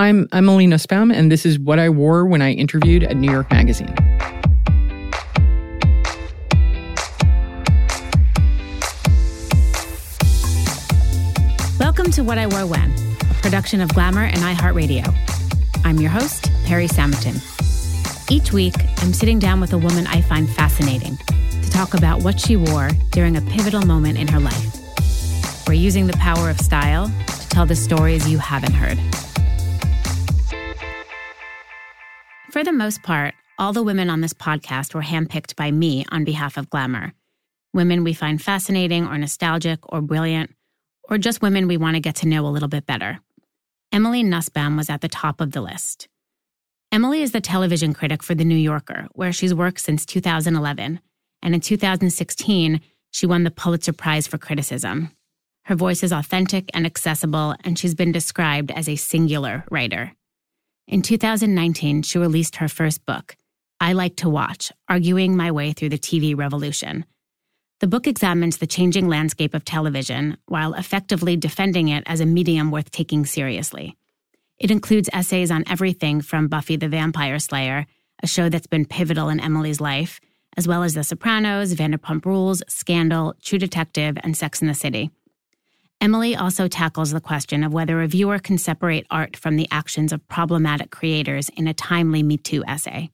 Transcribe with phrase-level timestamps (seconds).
[0.00, 3.50] I'm Emily Nussbaum, and this is what I wore when I interviewed at New York
[3.50, 3.94] Magazine.
[11.78, 12.90] Welcome to What I Wore When,
[13.30, 15.14] a production of Glamour and iHeartRadio.
[15.84, 17.36] I'm your host, Perrie Samotin.
[18.30, 21.18] Each week, I'm sitting down with a woman I find fascinating
[21.60, 25.68] to talk about what she wore during a pivotal moment in her life.
[25.68, 28.98] We're using the power of style to tell the stories you haven't heard.
[32.50, 36.24] For the most part, all the women on this podcast were handpicked by me on
[36.24, 37.12] behalf of Glamour.
[37.72, 40.52] Women we find fascinating or nostalgic or brilliant,
[41.08, 43.20] or just women we want to get to know a little bit better.
[43.92, 46.08] Emily Nussbaum was at the top of the list.
[46.90, 50.98] Emily is the television critic for The New Yorker, where she's worked since 2011.
[51.42, 52.80] And in 2016,
[53.12, 55.12] she won the Pulitzer Prize for Criticism.
[55.66, 60.16] Her voice is authentic and accessible, and she's been described as a singular writer.
[60.90, 63.36] In 2019, she released her first book,
[63.78, 67.04] I Like to Watch Arguing My Way Through the TV Revolution.
[67.78, 72.72] The book examines the changing landscape of television while effectively defending it as a medium
[72.72, 73.96] worth taking seriously.
[74.58, 77.86] It includes essays on everything from Buffy the Vampire Slayer,
[78.20, 80.20] a show that's been pivotal in Emily's life,
[80.56, 85.12] as well as The Sopranos, Vanderpump Rules, Scandal, True Detective, and Sex and the City.
[86.02, 90.14] Emily also tackles the question of whether a viewer can separate art from the actions
[90.14, 93.10] of problematic creators in a timely Me Too essay.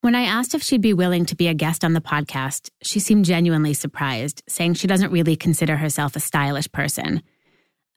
[0.00, 2.98] When I asked if she'd be willing to be a guest on the podcast, she
[2.98, 7.22] seemed genuinely surprised, saying she doesn't really consider herself a stylish person.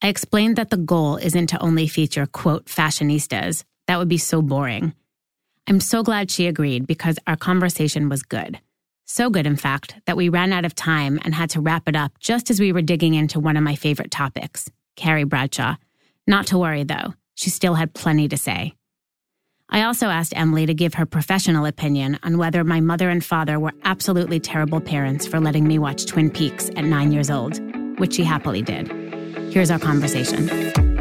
[0.01, 3.63] I explained that the goal isn't to only feature, quote, fashionistas.
[3.87, 4.93] That would be so boring.
[5.65, 8.59] I'm so glad she agreed because our conversation was good.
[9.05, 11.95] So good, in fact, that we ran out of time and had to wrap it
[11.95, 15.75] up just as we were digging into one of my favorite topics Carrie Bradshaw.
[16.27, 18.75] Not to worry, though, she still had plenty to say.
[19.69, 23.59] I also asked Emily to give her professional opinion on whether my mother and father
[23.59, 27.59] were absolutely terrible parents for letting me watch Twin Peaks at nine years old,
[27.99, 28.87] which she happily did.
[29.51, 30.92] Here's our conversation.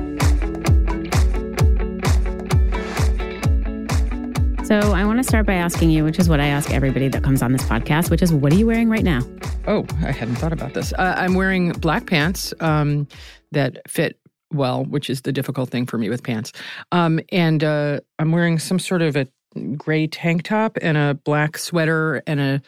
[4.72, 7.22] So, I want to start by asking you, which is what I ask everybody that
[7.22, 9.20] comes on this podcast, which is what are you wearing right now?
[9.66, 10.94] Oh, I hadn't thought about this.
[10.94, 13.06] Uh, I'm wearing black pants um,
[13.50, 14.18] that fit
[14.50, 16.52] well, which is the difficult thing for me with pants.
[16.90, 19.28] Um, and uh, I'm wearing some sort of a
[19.76, 22.62] gray tank top and a black sweater and a,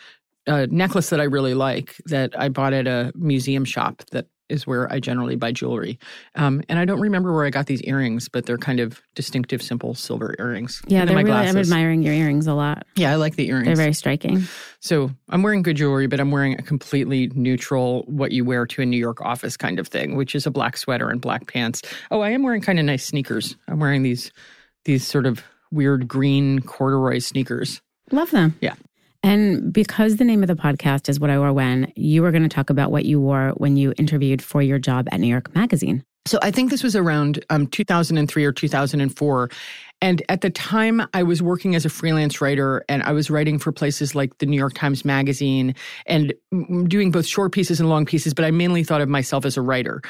[0.47, 4.67] a necklace that I really like that I bought at a museum shop that is
[4.67, 5.99] where I generally buy jewelry.
[6.35, 9.63] Um, and I don't remember where I got these earrings, but they're kind of distinctive,
[9.63, 10.83] simple silver earrings.
[10.87, 11.55] Yeah, they're my really, glasses.
[11.55, 12.87] I'm admiring your earrings a lot.
[12.97, 13.67] Yeah, I like the earrings.
[13.67, 14.43] They're very striking.
[14.81, 18.83] So I'm wearing good jewelry, but I'm wearing a completely neutral, what you wear to
[18.83, 21.83] a New York office kind of thing, which is a black sweater and black pants.
[22.11, 23.57] Oh, I am wearing kind of nice sneakers.
[23.69, 24.31] I'm wearing these
[24.85, 27.81] these sort of weird green corduroy sneakers.
[28.11, 28.55] Love them.
[28.61, 28.75] Yeah.
[29.25, 32.43] And because the name of the podcast is What I Wore When, you were going
[32.43, 35.55] to talk about what you wore when you interviewed for your job at New York
[35.55, 36.05] Magazine.
[36.27, 39.51] So I think this was around um, 2003 or 2004.
[40.03, 43.59] And at the time, I was working as a freelance writer and I was writing
[43.59, 45.75] for places like the New York Times Magazine
[46.05, 46.35] and
[46.87, 49.63] doing both short pieces and long pieces, but I mainly thought of myself as a
[49.63, 50.03] writer.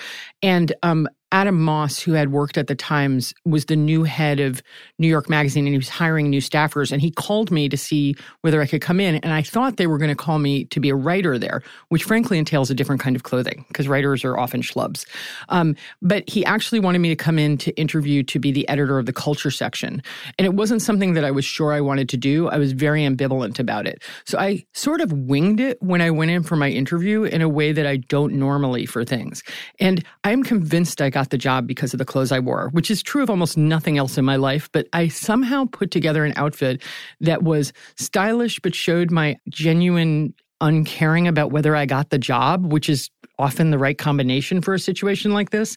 [0.43, 4.62] And um, Adam Moss, who had worked at the Times, was the new head of
[5.00, 6.93] New York Magazine and he was hiring new staffers.
[6.93, 9.17] And he called me to see whether I could come in.
[9.17, 12.05] And I thought they were going to call me to be a writer there, which
[12.05, 15.06] frankly entails a different kind of clothing because writers are often schlubs.
[15.49, 19.00] Um, but he actually wanted me to come in to interview to be the editor
[19.00, 20.05] of the culture section.
[20.39, 22.47] And it wasn't something that I was sure I wanted to do.
[22.47, 24.05] I was very ambivalent about it.
[24.25, 27.49] So I sort of winged it when I went in for my interview in a
[27.49, 29.43] way that I don't normally for things.
[29.81, 33.03] And I'm convinced I got the job because of the clothes I wore, which is
[33.03, 34.69] true of almost nothing else in my life.
[34.73, 36.83] But I somehow put together an outfit
[37.21, 42.89] that was stylish, but showed my genuine uncaring about whether I got the job, which
[42.89, 45.77] is often the right combination for a situation like this.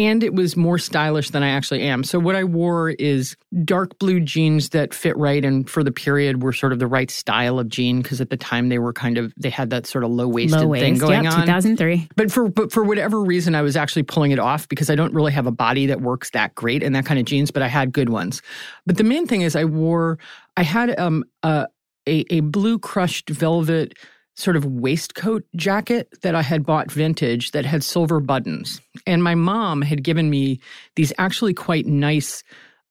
[0.00, 2.04] And it was more stylish than I actually am.
[2.04, 6.42] So, what I wore is dark blue jeans that fit right and for the period
[6.42, 9.18] were sort of the right style of jean because at the time they were kind
[9.18, 11.40] of, they had that sort of low waisted Low waist, thing going yep, on.
[11.40, 12.08] 2003.
[12.16, 15.12] But for but for whatever reason, I was actually pulling it off because I don't
[15.12, 17.68] really have a body that works that great in that kind of jeans, but I
[17.68, 18.40] had good ones.
[18.86, 20.18] But the main thing is, I wore
[20.56, 21.66] I had um a
[22.06, 23.94] a, a blue crushed velvet
[24.36, 29.34] sort of waistcoat jacket that I had bought vintage that had silver buttons, and my
[29.34, 30.60] mom had given me
[30.96, 32.42] these actually quite nice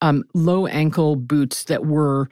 [0.02, 2.30] um, low ankle boots that were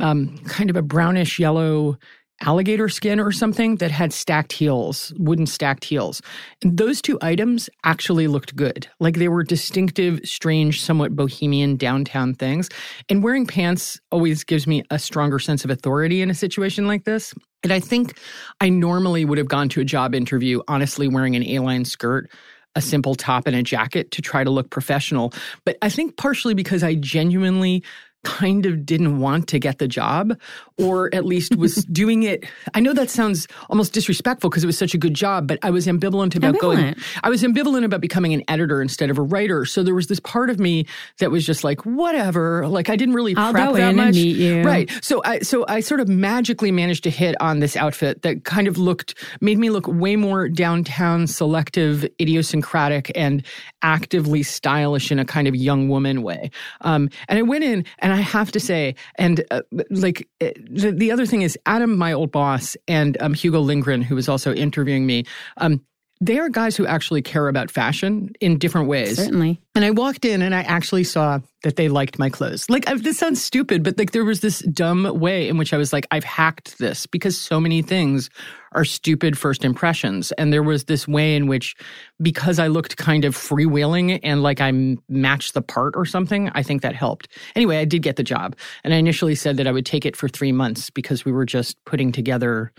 [0.00, 1.96] um, kind of a brownish yellow
[2.40, 6.22] alligator skin or something that had stacked heels, wooden stacked heels.
[6.62, 8.86] And those two items actually looked good.
[9.00, 12.68] Like they were distinctive, strange, somewhat bohemian downtown things.
[13.08, 17.04] And wearing pants always gives me a stronger sense of authority in a situation like
[17.04, 17.34] this.
[17.62, 18.18] And I think
[18.60, 22.30] I normally would have gone to a job interview, honestly, wearing an A line skirt
[22.74, 25.32] a simple top and a jacket to try to look professional.
[25.64, 27.82] But I think partially because I genuinely
[28.24, 30.38] kind of didn't want to get the job
[30.78, 32.44] or at least was doing it.
[32.74, 35.70] I know that sounds almost disrespectful because it was such a good job but i
[35.70, 36.60] was ambivalent about ambivalent.
[36.60, 39.64] going i was ambivalent about becoming an editor instead of a writer.
[39.64, 40.86] So there was this part of me
[41.18, 42.66] that was just like whatever.
[42.68, 44.06] Like i didn't really I'll prep go that in much.
[44.06, 44.62] and meet you.
[44.62, 44.90] right.
[45.02, 48.68] So i so i sort of magically managed to hit on this outfit that kind
[48.68, 53.44] of looked made me look way more downtown selective idiosyncratic and
[53.82, 56.50] actively stylish in a kind of young woman way.
[56.82, 60.28] Um, and i went in and I have to say, and uh, like
[60.68, 64.28] the, the, other thing is, Adam, my old boss, and um, Hugo Lindgren, who was
[64.28, 65.24] also interviewing me,
[65.56, 65.84] um,
[66.20, 69.16] they are guys who actually care about fashion in different ways.
[69.16, 69.60] Certainly.
[69.74, 72.68] And I walked in and I actually saw that they liked my clothes.
[72.68, 75.92] Like, this sounds stupid, but like there was this dumb way in which I was
[75.92, 78.30] like, I've hacked this because so many things
[78.72, 80.32] are stupid first impressions.
[80.32, 81.76] And there was this way in which,
[82.20, 84.72] because I looked kind of freewheeling and like I
[85.08, 87.28] matched the part or something, I think that helped.
[87.54, 88.56] Anyway, I did get the job.
[88.82, 91.46] And I initially said that I would take it for three months because we were
[91.46, 92.72] just putting together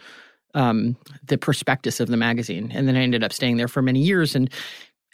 [0.53, 0.97] um,
[1.27, 2.71] the prospectus of the magazine.
[2.73, 4.35] And then I ended up staying there for many years.
[4.35, 4.49] And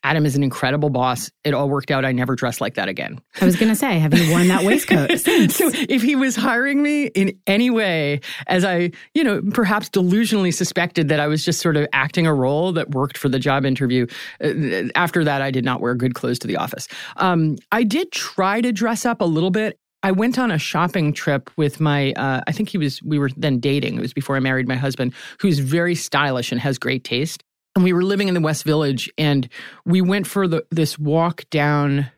[0.05, 1.31] Adam is an incredible boss.
[1.43, 2.05] It all worked out.
[2.05, 3.19] I never dressed like that again.
[3.41, 5.55] I was going to say, have you worn that waistcoat since?
[5.55, 10.53] so if he was hiring me in any way, as I, you know, perhaps delusionally
[10.53, 13.65] suspected that I was just sort of acting a role that worked for the job
[13.65, 14.05] interview,
[14.43, 16.87] uh, after that, I did not wear good clothes to the office.
[17.17, 21.13] Um, I did try to dress up a little bit I went on a shopping
[21.13, 23.97] trip with my, uh, I think he was, we were then dating.
[23.97, 27.43] It was before I married my husband, who's very stylish and has great taste.
[27.75, 29.49] And we were living in the West Village and
[29.83, 32.11] we went for the, this walk down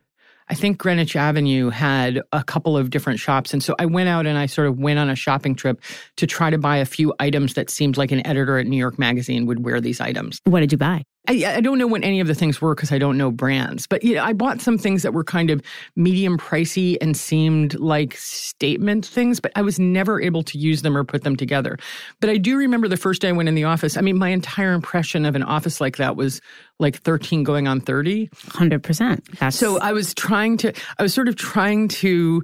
[0.49, 3.51] I think Greenwich Avenue had a couple of different shops.
[3.51, 5.81] And so I went out and I sort of went on a shopping trip
[6.15, 8.97] to try to buy a few items that seemed like an editor at New York
[8.97, 10.39] Magazine would wear these items.
[10.45, 11.03] What did you buy?
[11.27, 13.85] I, I don't know what any of the things were because I don't know brands,
[13.85, 15.61] but you know, I bought some things that were kind of
[15.95, 20.95] medium pricey and seemed like statement things, but I was never able to use them
[20.95, 21.77] or put them together.
[22.21, 23.97] But I do remember the first day I went in the office.
[23.97, 26.39] I mean, my entire impression of an office like that was
[26.79, 28.27] like 13 going on 30.
[28.27, 29.39] 100%.
[29.39, 29.57] That's...
[29.57, 32.41] So I was trying to, I was sort of trying to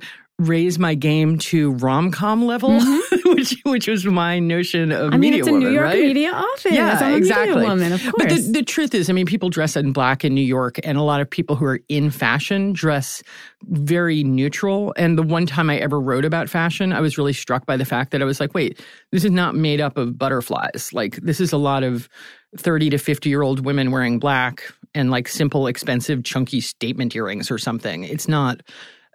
[0.48, 3.30] raise my game to rom com level, mm-hmm.
[3.34, 6.00] which which was my notion of I mean, media it's a woman, New York right?
[6.00, 6.72] media office.
[6.72, 7.64] Yeah, I'm exactly.
[7.64, 8.14] woman, of course.
[8.18, 10.98] But the, the truth is, I mean, people dress in black in New York, and
[10.98, 13.24] a lot of people who are in fashion dress
[13.64, 14.94] very neutral.
[14.98, 17.86] And the one time I ever wrote about fashion, I was really struck by the
[17.86, 18.80] fact that I was like, wait,
[19.12, 20.92] this is not made up of butterflies.
[20.94, 22.10] Like, this is a lot of
[22.58, 24.64] 30 to 50 year old women wearing black
[24.94, 28.04] and like simple, expensive, chunky statement earrings or something.
[28.04, 28.62] It's not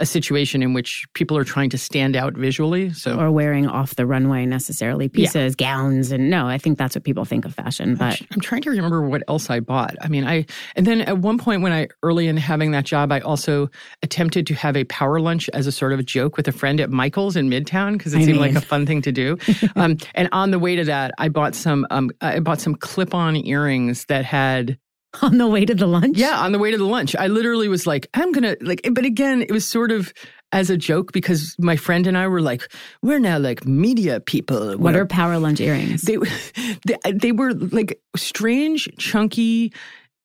[0.01, 2.93] a situation in which people are trying to stand out visually.
[2.93, 5.67] So or wearing off the runway necessarily pieces, yeah.
[5.67, 7.97] gowns, and no, I think that's what people think of fashion.
[7.97, 9.97] But I'm trying to remember what else I bought.
[10.01, 10.47] I mean, I
[10.77, 13.69] and then at one point when I early in having that job, I also
[14.03, 16.81] attempted to have a power lunch as a sort of a joke with a friend
[16.81, 18.55] at Michael's in Midtown because it I seemed mean.
[18.55, 19.37] like a fun thing to do.
[19.77, 23.37] um, and on the way to that, I bought some um, I bought some clip-on
[23.37, 24.79] earrings that had
[25.23, 26.19] on the way to the lunch?
[26.19, 27.17] Yeah, on the way to the lunch.
[27.17, 30.13] I literally was like, I'm going to like but again, it was sort of
[30.53, 32.71] as a joke because my friend and I were like,
[33.03, 34.77] we're now like media people.
[34.79, 36.03] What we're, are power lunch earrings?
[36.03, 36.17] They,
[36.87, 39.73] they they were like strange, chunky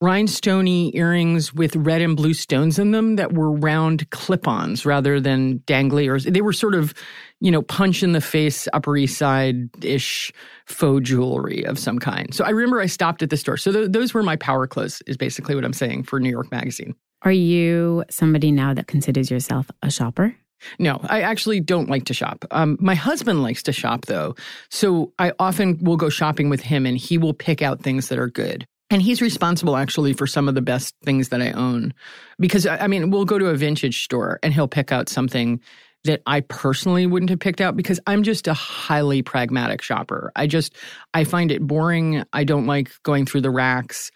[0.04, 5.60] rhinestoney earrings with red and blue stones in them that were round clip-ons rather than
[5.60, 6.94] dangly or they were sort of
[7.40, 10.34] you know punch in the face upper east side ish
[10.66, 13.92] faux jewelry of some kind so i remember i stopped at the store so th-
[13.92, 17.32] those were my power clothes is basically what i'm saying for new york magazine are
[17.32, 20.36] you somebody now that considers yourself a shopper
[20.80, 22.46] no, I actually don't like to shop.
[22.52, 24.36] Um, my husband likes to shop though.
[24.70, 28.18] So I often will go shopping with him and he will pick out things that
[28.18, 28.66] are good.
[28.94, 31.96] And he's responsible actually for some of the best things that I own.
[32.40, 35.60] Because, I mean, we'll go to a vintage store and he'll pick out something
[36.04, 40.32] that I personally wouldn't have picked out because I'm just a highly pragmatic shopper.
[40.36, 40.76] I just,
[41.12, 42.24] I find it boring.
[42.34, 44.12] I don't like going through the racks.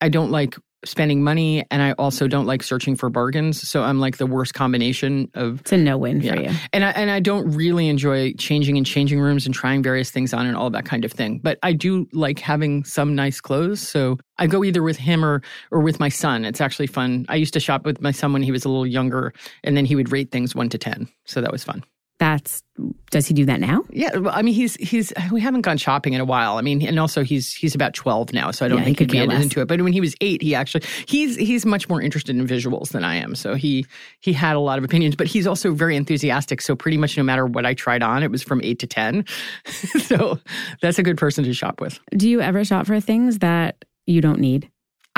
[0.00, 3.68] I don't like spending money and I also don't like searching for bargains.
[3.68, 6.34] So I'm like the worst combination of It's a no win yeah.
[6.34, 6.50] for you.
[6.72, 10.32] And I and I don't really enjoy changing in changing rooms and trying various things
[10.32, 11.40] on and all that kind of thing.
[11.42, 13.86] But I do like having some nice clothes.
[13.86, 16.44] So I go either with him or or with my son.
[16.44, 17.26] It's actually fun.
[17.28, 19.32] I used to shop with my son when he was a little younger
[19.64, 21.08] and then he would rate things one to ten.
[21.26, 21.84] So that was fun.
[22.18, 22.62] That's
[23.10, 23.84] does he do that now?
[23.90, 26.56] Yeah, well, I mean, he's he's we haven't gone shopping in a while.
[26.58, 29.10] I mean, and also he's he's about twelve now, so I don't Yeah, think he'd
[29.10, 29.68] be into it.
[29.68, 33.04] But when he was eight, he actually he's he's much more interested in visuals than
[33.04, 33.36] I am.
[33.36, 33.86] So he
[34.20, 36.60] he had a lot of opinions, but he's also very enthusiastic.
[36.60, 39.24] So pretty much no matter what I tried on, it was from eight to ten.
[39.64, 40.38] so
[40.82, 42.00] that's a good person to shop with.
[42.16, 44.70] Do you ever shop for things that you don't need?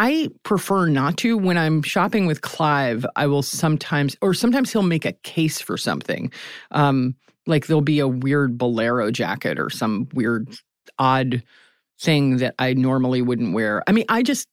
[0.02, 1.36] I prefer not to.
[1.36, 5.76] When I'm shopping with Clive, I will sometimes, or sometimes he'll make a case for
[5.76, 6.32] something.
[6.70, 7.16] Um,
[7.46, 10.48] like there'll be a weird bolero jacket or some weird,
[10.98, 11.42] odd
[12.00, 13.82] thing that I normally wouldn't wear.
[13.86, 14.48] I mean, I just,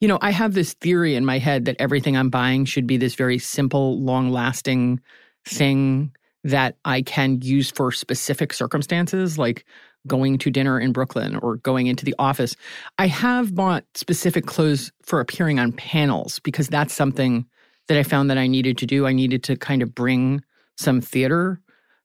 [0.00, 2.96] you know, I have this theory in my head that everything I'm buying should be
[2.96, 5.00] this very simple, long lasting
[5.44, 6.10] thing
[6.42, 9.66] that I can use for specific circumstances, like
[10.06, 12.56] going to dinner in Brooklyn or going into the office.
[12.98, 17.46] I have bought specific clothes for appearing on panels because that's something
[17.88, 19.06] that I found that I needed to do.
[19.06, 20.42] I needed to kind of bring
[20.78, 21.60] some theater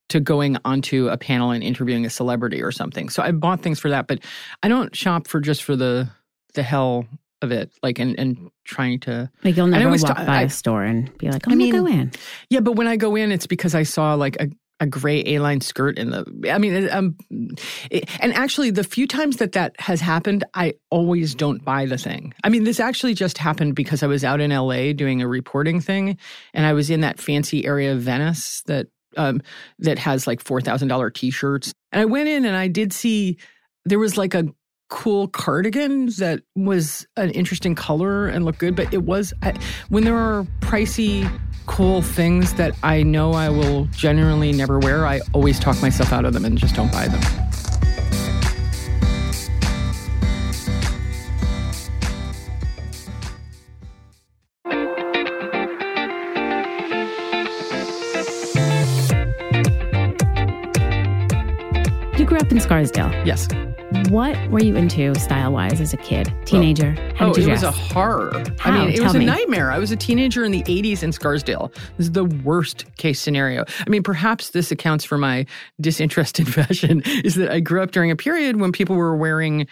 [0.10, 3.10] to going onto a panel and interviewing a celebrity or something.
[3.10, 4.20] So I bought things for that, but
[4.62, 6.10] I don't shop for just for the
[6.54, 7.06] the hell
[7.42, 10.50] of it, like and and trying to Like you'll never walk ta- by I- a
[10.50, 12.12] store and be like, "I'm I gonna mean, go in."
[12.50, 14.48] yeah, but when I go in, it's because I saw like a,
[14.79, 16.51] a gray A-line skirt in the.
[16.51, 17.15] I mean, um,
[17.89, 21.98] it, and actually, the few times that that has happened, I always don't buy the
[21.98, 22.34] thing.
[22.44, 25.79] I mean, this actually just happened because I was out in LA doing a reporting
[25.79, 26.17] thing,
[26.53, 29.41] and I was in that fancy area of Venice that um,
[29.79, 33.38] that has like four thousand dollar T-shirts, and I went in and I did see
[33.86, 34.46] there was like a
[34.89, 39.58] cool cardigan that was an interesting color and looked good but it was I,
[39.89, 41.27] when there are pricey
[41.66, 45.06] cool things that i know i will generally never wear.
[45.06, 47.22] I always talk myself out of them and just don't buy them.
[62.18, 63.12] You grew up in Scarsdale.
[63.26, 63.48] yes
[64.10, 66.92] What were you into style wise as a kid, teenager?
[67.16, 67.92] How oh did it you was a dress?
[67.92, 69.26] horror i mean it Tell was a me.
[69.26, 73.20] nightmare i was a teenager in the 80s in scarsdale this is the worst case
[73.22, 75.46] scenario i mean perhaps this accounts for my
[75.82, 79.66] disinterest in fashion is that i grew up during a period when people were wearing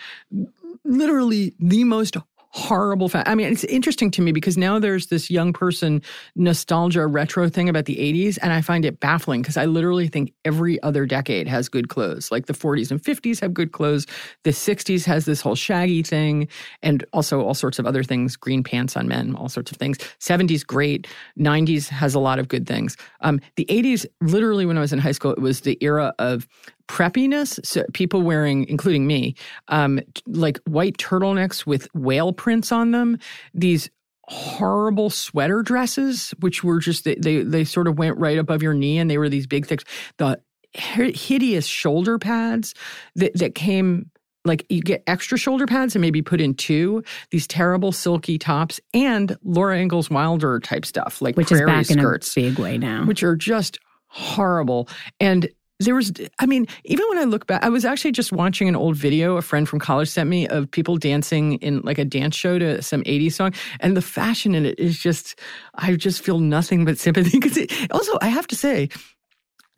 [0.86, 2.16] literally the most
[2.54, 6.04] horrible fa- I mean, it's interesting to me because now there's this young person
[6.36, 10.34] nostalgia retro thing about the 80s, and I find it baffling because I literally think
[10.46, 12.32] every other decade has good clothes.
[12.32, 14.06] Like the 40s and 50s have good clothes,
[14.44, 16.48] the 60s has this whole shaggy thing,
[16.84, 19.98] and also all sorts of other things green pants on men, all sorts of things.
[20.20, 21.08] 70s, great.
[21.40, 22.96] 90s has a lot of good things.
[23.22, 26.48] Um, the 80s, literally, when I was in high school, it was the era of
[26.88, 27.64] preppiness.
[27.66, 29.36] So people wearing, including me,
[29.68, 33.18] um, like white turtlenecks with whale prints on them.
[33.54, 33.90] These
[34.26, 38.74] horrible sweater dresses, which were just they they, they sort of went right above your
[38.74, 39.84] knee, and they were these big thick.
[40.18, 40.40] The
[40.74, 42.74] hideous shoulder pads
[43.16, 44.10] that that came.
[44.46, 48.78] Like you get extra shoulder pads and maybe put in two, these terrible silky tops
[48.94, 52.60] and Laura Ingalls Wilder type stuff, like which is prairie back skirts in a big
[52.60, 53.06] way now.
[53.06, 54.90] which are just horrible.
[55.22, 55.48] And
[55.86, 58.76] there was, I mean, even when I look back, I was actually just watching an
[58.76, 62.36] old video a friend from college sent me of people dancing in like a dance
[62.36, 63.54] show to some 80s song.
[63.80, 65.40] And the fashion in it is just,
[65.76, 67.40] I just feel nothing but sympathy.
[67.40, 67.58] Because
[67.92, 68.90] also, I have to say,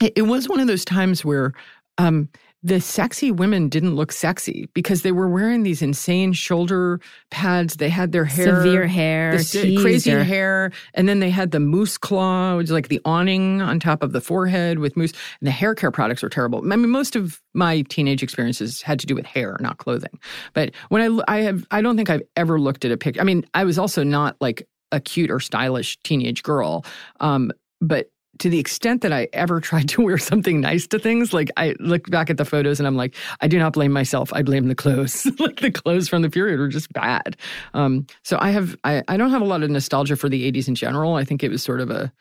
[0.02, 1.54] it, it was one of those times where,
[1.98, 2.30] um,
[2.66, 7.76] the sexy women didn't look sexy because they were wearing these insane shoulder pads.
[7.76, 10.24] They had their hair Severe hair, crazy teaser.
[10.24, 14.02] hair, and then they had the moose claw, which is like the awning on top
[14.02, 15.14] of the forehead with mousse.
[15.40, 16.60] And the hair care products were terrible.
[16.60, 20.20] I mean, most of my teenage experiences had to do with hair, not clothing.
[20.54, 23.22] But when I, I have, I don't think I've ever looked at a picture.
[23.22, 26.84] I mean, I was also not like a cute or stylish teenage girl,
[27.20, 31.34] um, but to the extent that I ever tried to wear something nice to things,
[31.34, 34.34] like I look back at the photos and I'm like, I do not blame myself.
[34.34, 35.26] I blame the clothes.
[35.40, 37.38] like the clothes from the period were just bad.
[37.74, 40.68] Um, so I have, I, I don't have a lot of nostalgia for the 80s
[40.68, 41.16] in general.
[41.16, 42.12] I think it was sort of a,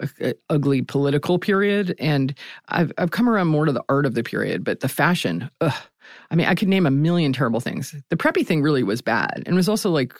[0.00, 2.34] a, a ugly political period, and
[2.68, 5.50] I've I've come around more to the art of the period, but the fashion.
[5.60, 5.72] Ugh,
[6.30, 7.94] I mean, I could name a million terrible things.
[8.08, 10.14] The preppy thing really was bad, and was also like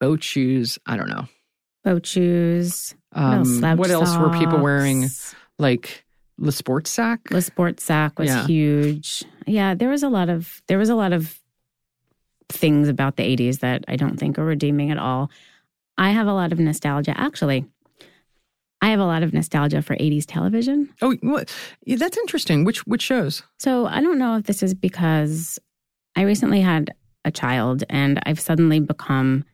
[0.00, 0.78] boat shoes.
[0.86, 1.26] I don't know.
[1.84, 2.94] Boat shoes.
[3.12, 3.78] What Um, else?
[3.78, 5.08] What else were people wearing?
[5.58, 6.04] Like
[6.38, 7.28] the sports sack.
[7.28, 8.46] The sports sack was Yeah.
[8.46, 9.24] huge.
[9.46, 11.38] Yeah, there was a lot of there was a lot of
[12.48, 15.30] things about the 80s that I don't think are redeeming at all.
[15.98, 17.18] I have a lot of nostalgia.
[17.18, 17.64] Actually,
[18.82, 20.88] I have a lot of nostalgia for 80s television.
[21.02, 21.54] Oh, what?
[21.86, 22.64] That's interesting.
[22.64, 23.42] Which which shows?
[23.58, 25.58] So I don't know if this is because
[26.16, 26.92] I recently had
[27.24, 29.44] a child and I've suddenly become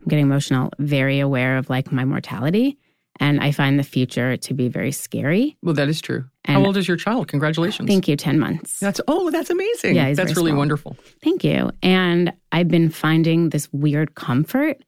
[0.00, 2.78] I'm getting emotional, very aware of like my mortality.
[3.18, 5.58] And I find the future to be very scary.
[5.62, 6.24] Well, that is true.
[6.46, 7.28] And How old is your child?
[7.28, 7.86] Congratulations.
[7.86, 8.16] Thank you.
[8.16, 8.80] 10 months.
[8.80, 9.94] That's oh, that's amazing.
[9.94, 10.58] Yeah, that's really small.
[10.58, 10.96] wonderful.
[11.22, 11.70] Thank you.
[11.82, 14.82] And I've been finding this weird comfort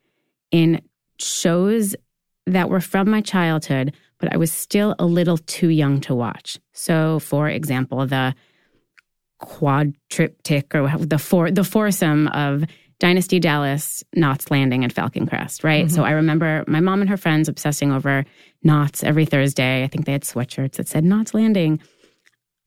[0.51, 0.81] in
[1.19, 1.95] shows
[2.47, 6.59] that were from my childhood, but I was still a little too young to watch.
[6.73, 8.35] So, for example, the
[9.43, 12.65] quadriptych or the four the foursome of
[13.03, 15.91] Dynasty Dallas, Knots Landing, and Falcon Crest, right?
[15.91, 16.05] So mm-hmm.
[16.05, 18.25] I remember my mom and her friends obsessing over
[18.63, 19.83] Knots every Thursday.
[19.83, 21.81] I think they had sweatshirts that said Knots Landing.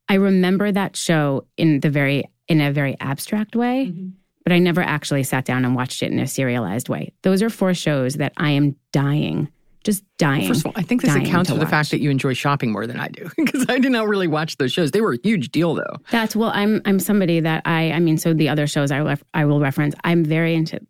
[0.10, 4.10] I remember that show in the very in a very abstract way, mm-hmm.
[4.44, 7.14] but I never actually sat down and watched it in a serialized way.
[7.22, 9.48] Those are four shows that I am dying,
[9.86, 10.48] just dying.
[10.48, 12.86] First of all, I think this accounts for the fact that you enjoy shopping more
[12.86, 14.92] than I do because I did not really watch those shows.
[14.92, 15.98] They were a huge deal, though.
[16.12, 19.24] That's well, I'm I'm somebody that I I mean, so the other shows I ref,
[19.34, 19.96] I will reference.
[20.04, 20.82] I'm very into.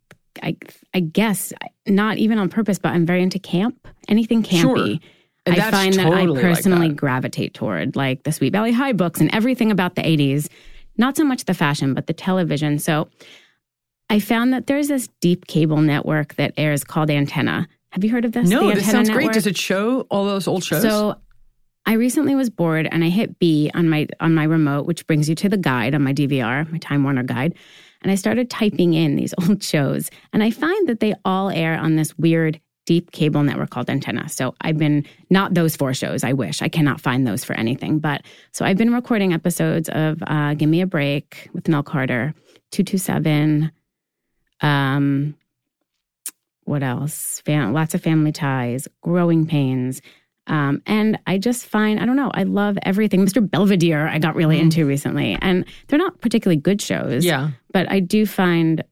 [0.42, 0.58] I
[0.94, 1.54] I guess
[1.86, 3.88] not even on purpose, but I'm very into camp.
[4.08, 4.62] Anything campy.
[4.62, 5.00] Sure.
[5.46, 6.98] And I find that totally I like personally that.
[6.98, 10.50] gravitate toward like the Sweet Valley High books and everything about the 80s.
[10.98, 12.80] Not so much the fashion, but the television.
[12.80, 13.10] So
[14.10, 17.68] I found that there's this deep cable network that airs called Antenna.
[17.96, 18.50] Have you heard of this?
[18.50, 19.20] No, this sounds great.
[19.20, 19.36] Network?
[19.36, 20.82] Does it show all those old shows?
[20.82, 21.16] So
[21.86, 25.30] I recently was bored and I hit B on my on my remote, which brings
[25.30, 27.56] you to the guide on my DVR, my Time Warner guide.
[28.02, 30.10] And I started typing in these old shows.
[30.34, 34.28] And I find that they all air on this weird deep cable network called Antenna.
[34.28, 36.62] So I've been not those four shows, I wish.
[36.62, 38.00] I cannot find those for anything.
[38.00, 42.36] But so I've been recording episodes of uh, Give Me a Break with Nell Carter,
[42.72, 43.72] 227,
[44.60, 45.36] um,
[46.66, 47.42] what else?
[47.46, 50.02] Fam- lots of family ties, growing pains.
[50.48, 53.26] Um, and I just find, I don't know, I love everything.
[53.26, 53.48] Mr.
[53.50, 55.36] Belvedere, I got really into recently.
[55.42, 57.24] And they're not particularly good shows.
[57.24, 57.28] Mm.
[57.28, 57.50] yeah.
[57.74, 58.84] But I do find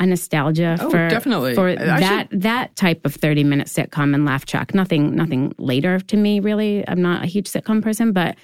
[0.00, 1.54] a nostalgia Oh, for definitely.
[1.54, 4.74] for I- I that that type of 30 minute sitcom and laugh track.
[4.74, 6.82] Nothing nothing later to me really.
[6.88, 8.36] I'm not a huge sitcom person, but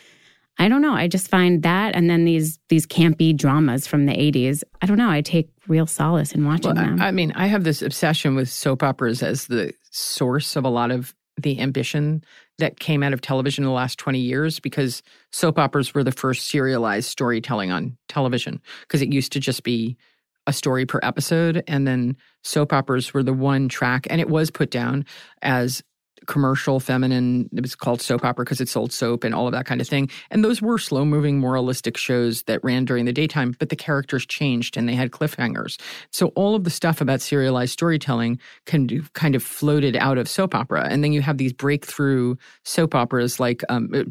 [0.58, 0.94] I don't know.
[0.94, 4.62] I just find that and then these these campy dramas from the 80s.
[4.80, 5.10] I don't know.
[5.10, 7.00] I take real solace in watching Well, them.
[7.00, 10.68] I, I mean, I have this obsession with soap operas as the source of a
[10.70, 12.24] lot of the ambition
[12.58, 16.12] that came out of television in the last 20 years because soap operas were the
[16.12, 19.98] first serialized storytelling on television because it used to just be
[20.46, 24.50] a story per episode and then soap operas were the one track and it was
[24.50, 25.04] put down
[25.42, 25.82] as
[26.26, 29.66] commercial feminine it was called soap opera because it sold soap and all of that
[29.66, 30.10] kind of thing.
[30.30, 34.26] And those were slow moving moralistic shows that ran during the daytime but the characters
[34.26, 35.78] changed and they had cliffhangers.
[36.10, 40.28] So all of the stuff about serialized storytelling can do, kind of floated out of
[40.28, 40.86] soap opera.
[40.90, 44.04] And then you have these breakthrough soap operas like um, uh,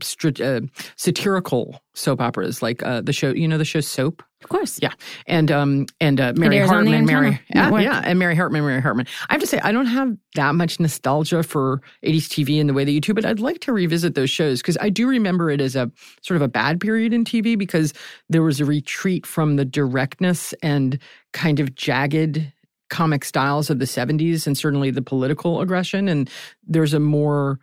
[0.44, 0.62] uh,
[0.96, 4.80] satirical soap operas like uh, the show you know the show soap of course.
[4.82, 4.94] yeah,
[5.26, 9.08] and um and uh, Mary Hartman, Mary yeah, and Mary Hartman, Mary Hartman.
[9.28, 12.74] I have to say, I don't have that much nostalgia for '80s TV in the
[12.74, 15.50] way that you do, but I'd like to revisit those shows because I do remember
[15.50, 17.92] it as a sort of a bad period in TV because
[18.30, 21.00] there was a retreat from the directness and
[21.34, 22.54] kind of jagged
[22.92, 26.30] comic styles of the 70s and certainly the political aggression and
[26.68, 27.60] there's a more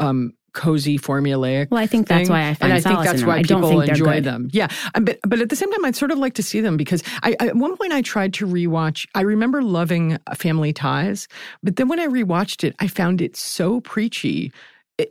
[0.00, 2.32] um cozy formulaic Well, I think that's thing.
[2.32, 4.24] why I find and I think that's why I don't people think enjoy good.
[4.24, 4.48] them.
[4.52, 6.76] Yeah, Um, but but at the same time, I'd sort of like to see them
[6.76, 9.06] because I, I at one point I tried to rewatch.
[9.14, 11.28] I remember loving uh, Family Ties,
[11.62, 14.52] but then when I rewatched it, I found it so preachy.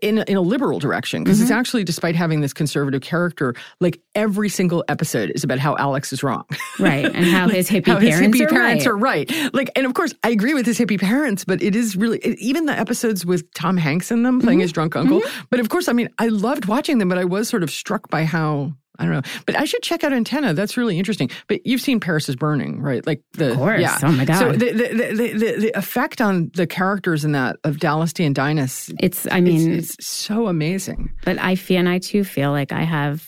[0.02, 1.60] In in a liberal direction, because it's Mm-hmm.
[1.60, 6.24] actually, despite having this conservative character, like every single episode is about how Alex is
[6.24, 6.46] wrong,
[6.80, 7.04] Right.
[7.04, 8.92] And how his hippie how his parents hippie are parents right.
[8.92, 9.54] are right.
[9.54, 12.40] Like, and of course, I agree with his hippie parents, but it is really it-
[12.40, 14.74] even the episodes with Tom Hanks in them playing his Mm-hmm.
[14.90, 15.22] drunk uncle.
[15.50, 18.10] But of course, I mean, I loved watching them, but I was sort of struck
[18.10, 18.72] by how.
[19.00, 20.54] I don't know, but I should check out Antenna.
[20.54, 21.30] That's really interesting.
[21.48, 23.06] But you've seen Paris is Burning, right?
[23.08, 23.82] Like the Of course.
[23.82, 23.98] yeah.
[24.04, 24.38] Oh my God.
[24.40, 28.24] So the the, the, the, the effect on the characters in that of Dallas D
[28.24, 31.12] and Dinus, It's I mean, it's, it's so amazing.
[31.26, 33.28] but I feel and I too feel like I have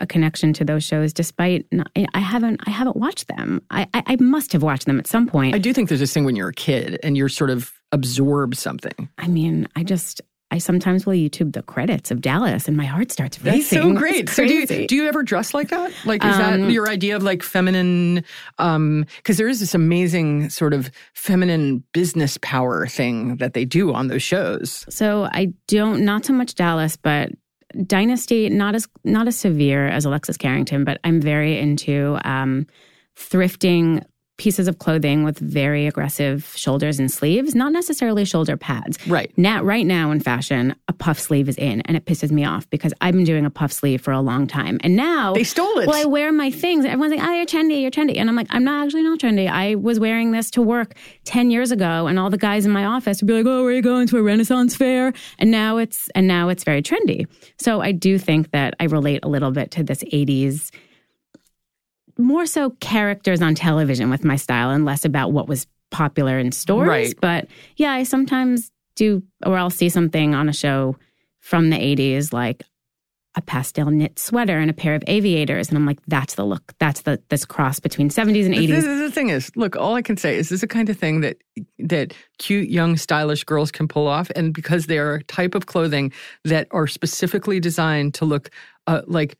[0.00, 3.62] a connection to those shows despite not, I haven't I haven't watched them.
[3.70, 5.54] I, I I must have watched them at some point.
[5.54, 8.54] I do think there's this thing when you're a kid and you're sort of absorb
[8.54, 9.08] something.
[9.18, 10.22] I mean, I just
[10.52, 13.52] I sometimes will YouTube the credits of Dallas and my heart starts racing.
[13.52, 14.28] That's so great.
[14.28, 15.90] So do you, do you ever dress like that?
[16.04, 18.22] Like is Um, that your idea of like feminine
[18.58, 23.94] um because there is this amazing sort of feminine business power thing that they do
[23.94, 24.84] on those shows.
[24.90, 27.30] So I don't not so much Dallas, but
[27.86, 32.66] Dynasty not as not as severe as Alexis Carrington, but I'm very into um,
[33.16, 34.04] thrifting
[34.42, 38.98] pieces of clothing with very aggressive shoulders and sleeves, not necessarily shoulder pads.
[39.06, 39.32] Right.
[39.36, 42.68] Now, right now in fashion, a puff sleeve is in, and it pisses me off
[42.68, 45.78] because I've been doing a puff sleeve for a long time, and now they stole
[45.78, 45.86] it.
[45.86, 46.84] Well, I wear my things.
[46.84, 49.48] Everyone's like, "Oh, you're trendy, you're trendy," and I'm like, "I'm not actually not trendy.
[49.48, 52.84] I was wearing this to work ten years ago, and all the guys in my
[52.84, 55.76] office would be like, "Oh, where are you going to a Renaissance fair?" And now
[55.76, 57.26] it's and now it's very trendy.
[57.60, 60.72] So I do think that I relate a little bit to this '80s
[62.22, 66.52] more so characters on television with my style and less about what was popular in
[66.52, 66.88] stores.
[66.88, 67.14] Right.
[67.20, 70.96] But yeah, I sometimes do, or I'll see something on a show
[71.40, 72.62] from the 80s, like
[73.34, 75.68] a pastel knit sweater and a pair of aviators.
[75.68, 76.74] And I'm like, that's the look.
[76.78, 78.82] That's the this cross between 70s and 80s.
[78.82, 81.20] The, thing is, look, all I can say is this is the kind of thing
[81.20, 81.36] that
[81.78, 84.30] that cute, young, stylish girls can pull off.
[84.36, 86.12] And because they are a type of clothing
[86.44, 88.50] that are specifically designed to look
[88.86, 89.36] uh, like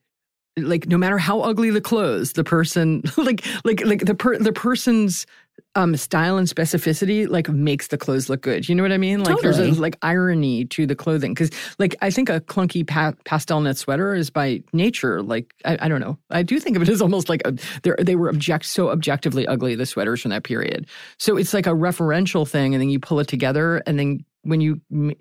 [0.59, 4.53] like no matter how ugly the clothes the person like like like the per, the
[4.53, 5.27] person's
[5.75, 8.69] um style and specificity like makes the clothes look good.
[8.69, 9.21] You know what i mean?
[9.21, 9.43] Like Totally.
[9.67, 11.33] there's a like irony to the clothing.
[11.33, 15.79] Because like i think a clunky pa- pastel knit sweater is by nature like I,
[15.83, 16.19] I don't know.
[16.31, 19.75] I do think of it as almost like a, they're, were object so objectively ugly
[19.75, 20.87] the sweaters from that period.
[21.19, 24.61] So it's like a referential thing and then you pull it together and then when
[24.61, 25.15] you m-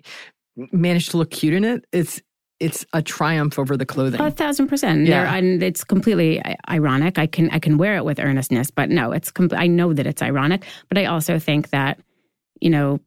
[0.72, 2.20] manage to look cute in it it's
[2.62, 5.06] it's a triumph over the clothing A thousand percent.
[5.06, 5.34] Yeah.
[5.34, 7.18] And it's completely ironic.
[7.18, 9.30] I can I can wear it with earnestness, but no, it's.
[9.30, 11.98] Com- I know that it's ironic, but I also think that,
[12.60, 13.00] you know,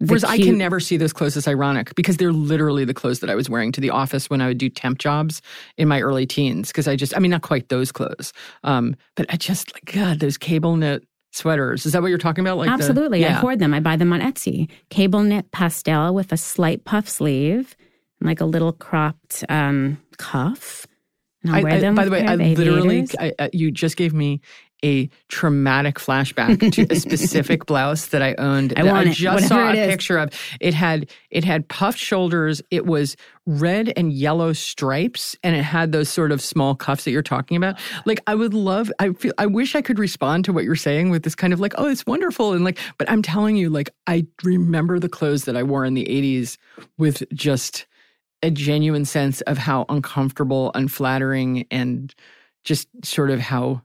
[0.00, 3.20] the Whereas I can never see those clothes as ironic because they're literally the clothes
[3.20, 5.40] that I was wearing to the office when I would do temp jobs
[5.78, 6.68] in my early teens.
[6.68, 8.32] Because I just, I mean, not quite those clothes,
[8.62, 11.86] um, but I just like God, those cable knit sweaters.
[11.86, 12.58] Is that what you're talking about?
[12.58, 13.24] Like the- Absolutely.
[13.24, 13.40] I yeah.
[13.40, 13.72] hoard them.
[13.72, 14.70] I buy them on Etsy.
[14.90, 17.74] Cable knit pastel with a slight puff sleeve
[18.20, 20.86] and like a little cropped um, cuff.
[21.42, 21.94] And I'll I- wear I- them.
[21.94, 23.06] by the way, I literally.
[23.18, 24.40] I, I, you just gave me
[24.84, 28.74] a traumatic flashback to a specific blouse that I owned.
[28.76, 30.30] I that I just saw a picture of.
[30.60, 32.60] It had it had puffed shoulders.
[32.70, 37.10] It was red and yellow stripes, and it had those sort of small cuffs that
[37.10, 37.78] you're talking about.
[38.04, 38.92] Like I would love.
[38.98, 39.32] I feel.
[39.38, 41.86] I wish I could respond to what you're saying with this kind of like, oh,
[41.88, 42.78] it's wonderful, and like.
[42.98, 46.58] But I'm telling you, like, I remember the clothes that I wore in the '80s
[46.98, 47.86] with just
[48.46, 52.14] a genuine sense of how uncomfortable, unflattering, and
[52.62, 53.82] just sort of how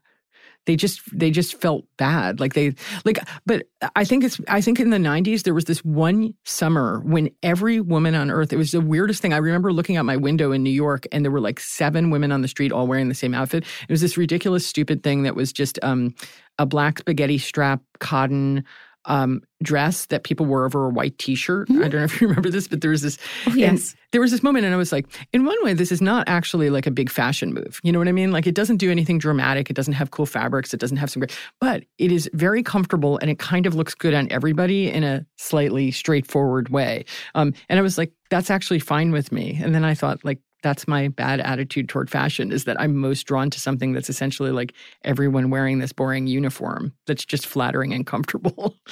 [0.67, 2.39] they just they just felt bad.
[2.39, 3.63] Like they like but
[3.95, 7.81] i think it's i think in the 90s there was this one summer when every
[7.81, 9.33] woman on earth it was the weirdest thing.
[9.33, 12.31] I remember looking out my window in new york and there were like seven women
[12.31, 13.63] on the street all wearing the same outfit.
[13.63, 16.13] It was this ridiculous stupid thing that was just um
[16.59, 18.63] a black spaghetti strap cotton
[19.05, 21.69] um, dress that people wore over a white T-shirt.
[21.69, 23.17] I don't know if you remember this, but there was this.
[23.47, 23.69] Oh, yes.
[23.69, 26.27] and there was this moment, and I was like, in one way, this is not
[26.27, 27.79] actually like a big fashion move.
[27.83, 28.31] You know what I mean?
[28.31, 29.69] Like, it doesn't do anything dramatic.
[29.69, 30.73] It doesn't have cool fabrics.
[30.73, 33.95] It doesn't have some great, but it is very comfortable, and it kind of looks
[33.95, 37.05] good on everybody in a slightly straightforward way.
[37.35, 39.59] Um, and I was like, that's actually fine with me.
[39.61, 40.39] And then I thought, like.
[40.63, 44.51] That's my bad attitude toward fashion is that I'm most drawn to something that's essentially
[44.51, 48.75] like everyone wearing this boring uniform that's just flattering and comfortable.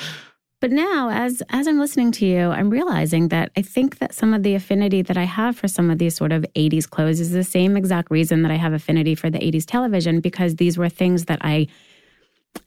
[0.62, 4.34] But now, as as I'm listening to you, I'm realizing that I think that some
[4.34, 7.32] of the affinity that I have for some of these sort of 80s clothes is
[7.32, 10.90] the same exact reason that I have affinity for the 80s television because these were
[10.90, 11.68] things that I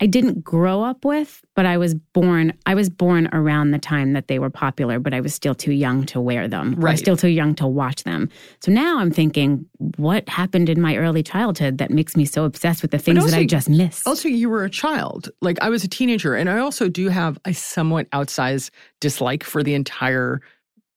[0.01, 4.13] I didn't grow up with, but I was born I was born around the time
[4.15, 6.69] that they were popular, but I was still too young to wear them.
[6.69, 6.99] or I was Right.
[6.99, 8.29] still too young to watch them.
[8.61, 9.67] So now I'm thinking,
[9.97, 13.35] what happened in my early childhood that makes me so obsessed with the things that
[13.39, 14.07] I just missed?
[14.07, 15.31] Also, you were a child.
[15.41, 19.63] Like I was a teenager, and I also do have a somewhat outsized dislike for
[19.63, 20.41] the entire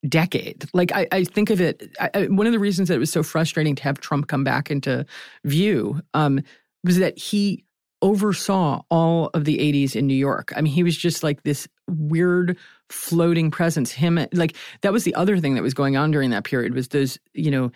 [0.07, 0.65] decade.
[0.73, 1.89] Like I, I think of it.
[1.99, 4.43] I, I- one of the reasons that it was so frustrating to have Trump come
[4.43, 5.05] back into
[5.43, 6.41] view um,
[6.83, 7.64] was that he
[8.05, 10.53] oversaw all of the 80s in New York.
[10.55, 12.55] I mean, he was just like this weird
[12.87, 13.91] floating presence.
[13.91, 16.89] Him, like that was the other thing that was going on during that period was
[16.89, 17.71] those, you know,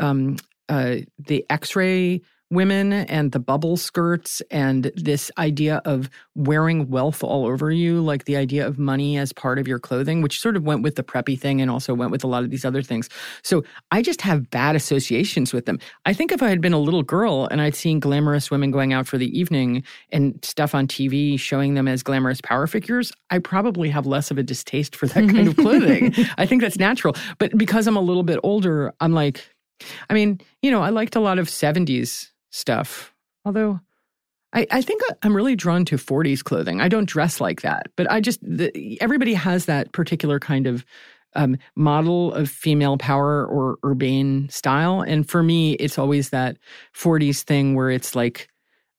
[0.00, 0.36] um,
[0.70, 7.46] uh, the X-ray women and the bubble skirts and this idea of wearing wealth all
[7.46, 10.62] over you, like the idea of money as part of your clothing, which sort of
[10.62, 13.08] went with the preppy thing and also went with a lot of these other things.
[13.42, 15.78] So I just have bad associations with them.
[16.04, 18.92] I think if I had been a little girl and I'd seen glamorous women going
[18.92, 19.82] out for the evening
[20.12, 24.38] and stuff on TV showing them as glamorous power figures, I probably have less of
[24.38, 26.14] a distaste for that kind of clothing.
[26.38, 27.16] I think that's natural.
[27.38, 29.44] But because I'm a little bit older, I'm like,
[30.08, 33.14] I mean, you know, I liked a lot of 70s stuff,
[33.44, 33.80] although
[34.52, 36.80] I, I think I'm really drawn to 40s clothing.
[36.80, 40.84] I don't dress like that, but I just, the, everybody has that particular kind of
[41.34, 45.02] um, model of female power or urbane style.
[45.02, 46.56] And for me, it's always that
[46.94, 48.48] 40s thing where it's like,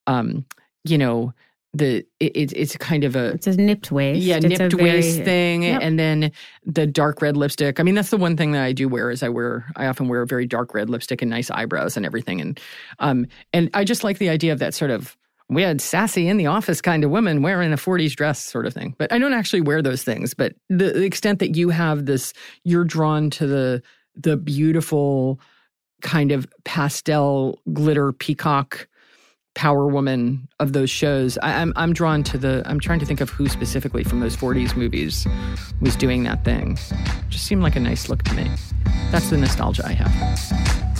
[0.05, 0.45] um,
[0.83, 1.33] you know,
[1.73, 4.21] the it, it's kind of a it's a nipped waist.
[4.21, 5.81] Yeah, it's nipped very, waist thing, yep.
[5.81, 6.31] and then
[6.65, 7.79] the dark red lipstick.
[7.79, 10.07] I mean, that's the one thing that I do wear is I wear I often
[10.07, 12.59] wear a very dark red lipstick and nice eyebrows and everything, and
[12.99, 15.17] um and I just like the idea of that sort of
[15.49, 18.73] we had sassy in the office kind of woman wearing a 40s dress sort of
[18.73, 18.95] thing.
[18.97, 20.33] But I don't actually wear those things.
[20.33, 23.81] But the, the extent that you have this, you're drawn to the
[24.15, 25.39] the beautiful
[26.01, 28.87] kind of pastel glitter peacock
[29.57, 31.37] power woman of those shows.
[31.39, 32.61] I, am I'm, I'm drawn to the.
[32.65, 35.27] I'm trying to think of who specifically from those 40s movies
[35.81, 36.77] was doing that thing.
[37.27, 38.49] Just seemed like a nice look to me.
[39.11, 40.96] That's the nostalgia I have.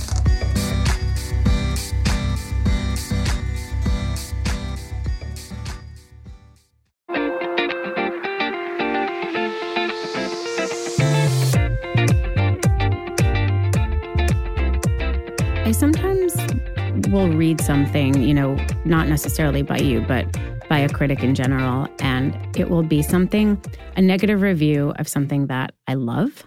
[17.28, 20.26] Will read something, you know, not necessarily by you, but
[20.70, 23.62] by a critic in general, and it will be something,
[23.96, 26.46] a negative review of something that I love.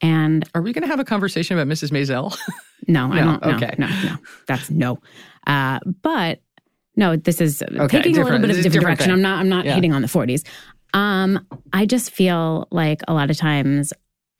[0.00, 1.90] And are we going to have a conversation about Mrs.
[1.90, 2.36] Maisel?
[2.88, 3.42] no, I don't.
[3.46, 3.74] No, okay.
[3.78, 4.98] No, no, that's no.
[5.46, 6.40] Uh, but
[6.96, 9.04] no, this is okay, taking a little bit of a different, different direction.
[9.06, 9.12] thing.
[9.14, 9.38] I'm not.
[9.40, 9.74] I'm not Yeah.
[9.74, 10.46] hating on the 40s.
[10.94, 13.92] Um, I just feel like a lot of times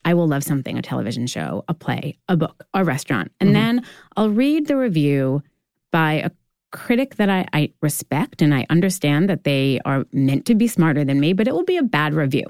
[0.05, 3.55] I will love something, a television show, a play, a book, a restaurant, and Mhm.
[3.55, 3.83] then
[4.17, 5.43] I'll read the review
[5.91, 6.31] by a
[6.73, 11.05] critic that I, I respect and I understand that they are meant to be smarter
[11.05, 12.45] than me, but it will be a bad review.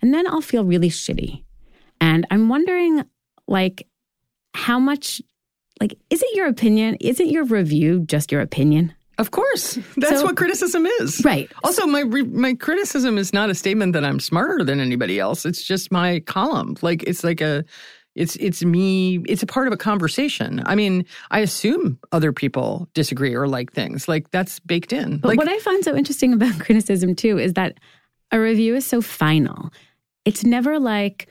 [0.00, 1.42] And then I'll feel really shitty.
[2.00, 3.02] And I'm wondering,
[3.48, 3.88] like,
[4.54, 5.22] how much,
[5.80, 6.96] like, is it your opinion?
[7.00, 8.94] Isn't your review just your opinion?
[9.18, 11.22] Of course, that's So- what criticism is.
[11.24, 11.50] Right.
[11.64, 15.44] Also, my re- my criticism is not a statement that I'm smarter than anybody else.
[15.44, 16.76] It's just my column.
[16.82, 17.64] Like it's like a,
[18.14, 19.18] it's it's me.
[19.26, 20.62] It's a part of a conversation.
[20.66, 24.06] I mean, I assume other people disagree or like things.
[24.06, 25.18] Like that's baked in.
[25.18, 27.78] But like what I find so interesting about criticism too is that
[28.30, 29.70] a review is so final.
[30.24, 31.28] It's never like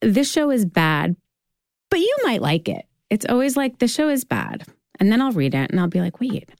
[0.00, 1.16] this show is bad,
[1.90, 2.86] but you might like it.
[3.10, 4.64] It's always like the show is bad.
[4.98, 6.50] And then I'll read it and I'll be like, wait,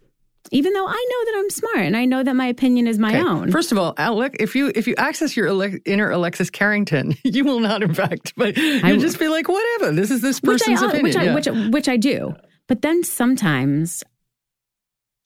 [0.52, 3.10] even though I know that I'm smart and I know that my opinion is my
[3.16, 3.20] Okay.
[3.28, 3.50] own.
[3.52, 5.46] First of all, Alec, if you if you access your
[5.84, 9.92] inner Alexis Carrington, you will not, in fact, but you I- just be like, whatever.
[9.92, 11.04] This is this which person's I, opinion.
[11.04, 11.34] which I, yeah.
[11.34, 12.34] which, which I do.
[12.66, 14.02] But then sometimes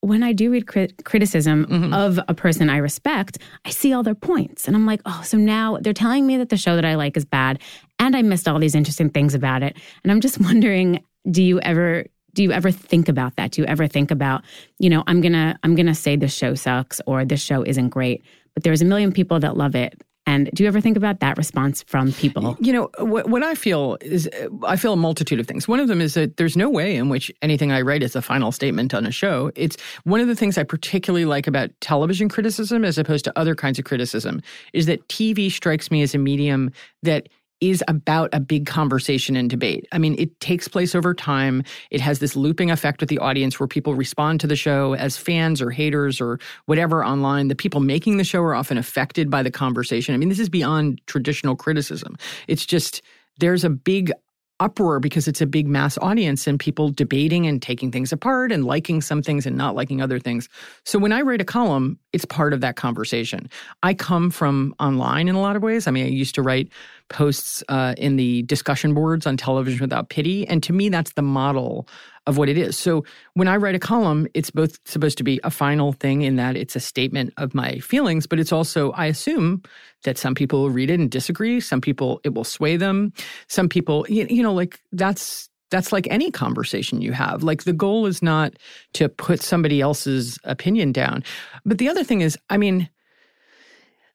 [0.00, 1.94] when I do read crit- criticism Mhm.
[1.94, 4.66] of a person I respect, I see all their points.
[4.66, 7.16] And I'm like, oh, so now they're telling me that the show that I like
[7.16, 7.60] is bad
[7.98, 9.76] and I missed all these interesting things about it.
[10.02, 13.52] And I'm just wondering, do you ever do you ever think about that?
[13.52, 14.42] Do you ever think about,
[14.78, 17.62] you know, I'm going to I'm going to say this show sucks or this show
[17.62, 20.00] isn't great, but there's a million people that love it.
[20.26, 22.56] And do you ever think about that response from people?
[22.58, 25.68] You know, what, what I feel is uh, I feel a multitude of things.
[25.68, 28.22] One of them is that there's no way in which anything I write is a
[28.22, 29.50] final statement on a show.
[29.54, 33.54] It's one of the things I particularly like about television criticism as opposed to other
[33.54, 34.40] kinds of criticism
[34.72, 37.28] is that TV strikes me as a medium that
[37.70, 39.86] is about a big conversation and debate.
[39.92, 41.62] I mean, it takes place over time.
[41.90, 45.16] It has this looping effect with the audience where people respond to the show as
[45.16, 47.48] fans or haters or whatever online.
[47.48, 50.14] The people making the show are often affected by the conversation.
[50.14, 52.16] I mean, this is beyond traditional criticism.
[52.48, 53.02] It's just
[53.38, 54.12] there's a big
[54.60, 58.64] uproar because it's a big mass audience and people debating and taking things apart and
[58.64, 60.48] liking some things and not liking other things.
[60.84, 63.50] So when I write a column, it's part of that conversation.
[63.82, 65.88] I come from online in a lot of ways.
[65.88, 66.70] I mean, I used to write
[67.08, 70.46] posts uh, in the discussion boards on television without pity.
[70.46, 71.86] And to me, that's the model
[72.26, 72.78] of what it is.
[72.78, 76.36] So when I write a column, it's both supposed to be a final thing in
[76.36, 79.62] that it's a statement of my feelings, but it's also, I assume
[80.04, 81.60] that some people will read it and disagree.
[81.60, 83.12] Some people, it will sway them.
[83.48, 87.42] Some people, you, you know, like that's, that's like any conversation you have.
[87.42, 88.54] Like the goal is not
[88.94, 91.24] to put somebody else's opinion down.
[91.64, 92.88] But the other thing is, I mean,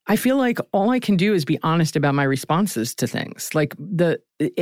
[0.09, 3.53] I feel like all I can do is be honest about my responses to things.
[3.53, 4.19] Like the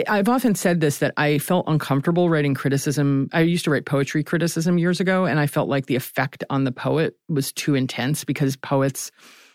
[0.09, 3.29] I've often said this that I felt uncomfortable writing criticism.
[3.31, 6.65] I used to write poetry criticism years ago and I felt like the effect on
[6.65, 9.09] the poet was too intense because poets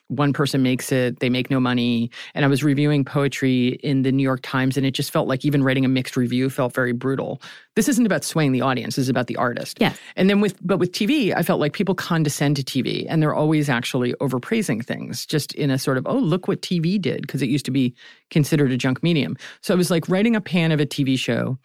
[0.09, 2.11] one person makes it, they make no money.
[2.35, 5.45] And I was reviewing poetry in the New York Times, and it just felt like
[5.45, 7.41] even writing a mixed review felt very brutal.
[7.77, 9.79] This isn't about swaying the audience, this is about the artist.
[9.81, 9.99] Yes.
[10.17, 13.35] And then with but with TV, I felt like people condescend to TV and they're
[13.35, 17.43] always actually overpraising things, just in a sort of, oh, look what TV did, because
[17.43, 17.95] it used to be
[18.31, 19.37] considered a junk medium.
[19.63, 21.59] So I was like writing a pan of a TV show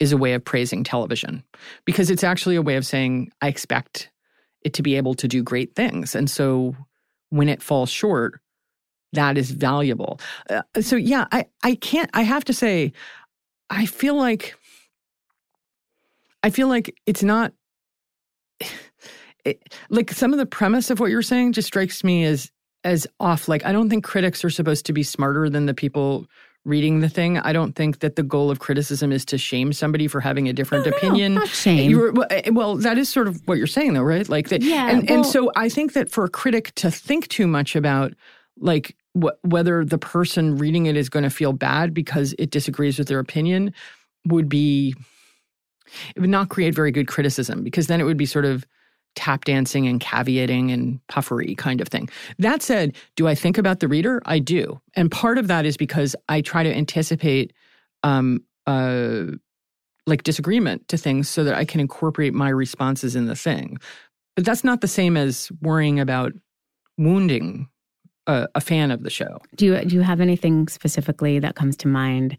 [0.00, 1.42] is a way of praising television
[1.86, 4.10] because it's actually a way of saying, I expect
[4.62, 6.14] it to be able to do great things.
[6.14, 6.76] And so
[7.36, 8.40] when it falls short,
[9.12, 10.20] that is valuable.
[10.48, 12.10] Uh, so yeah, I I can't.
[12.14, 12.92] I have to say,
[13.70, 14.56] I feel like
[16.42, 17.52] I feel like it's not.
[19.44, 22.50] it, like some of the premise of what you're saying just strikes me as
[22.84, 23.48] as off.
[23.48, 26.26] Like I don't think critics are supposed to be smarter than the people
[26.66, 27.38] reading the thing.
[27.38, 30.52] I don't think that the goal of criticism is to shame somebody for having a
[30.52, 31.34] different no, opinion.
[31.34, 31.96] No, not shame.
[31.96, 34.28] Were, well, eh, well, that is sort of what you're saying, though, right?
[34.28, 34.90] Like, that, yeah.
[34.90, 38.12] And, well, and so I think that for a critic to think too much about
[38.58, 42.98] like wh- whether the person reading it is going to feel bad because it disagrees
[42.98, 43.72] with their opinion
[44.26, 44.94] would be
[46.14, 48.66] it would not create very good criticism because then it would be sort of
[49.16, 52.08] tap dancing and caveating and puffery kind of thing.
[52.38, 54.22] That said, do I think about the reader?
[54.26, 54.80] I do.
[54.94, 57.52] And part of that is because I try to anticipate
[58.02, 59.24] um, uh,
[60.06, 63.78] like disagreement to things so that I can incorporate my responses in the thing.
[64.36, 66.32] But that's not the same as worrying about
[66.98, 67.68] wounding
[68.26, 69.40] a, a fan of the show.
[69.56, 72.36] Do you do you have anything specifically that comes to mind?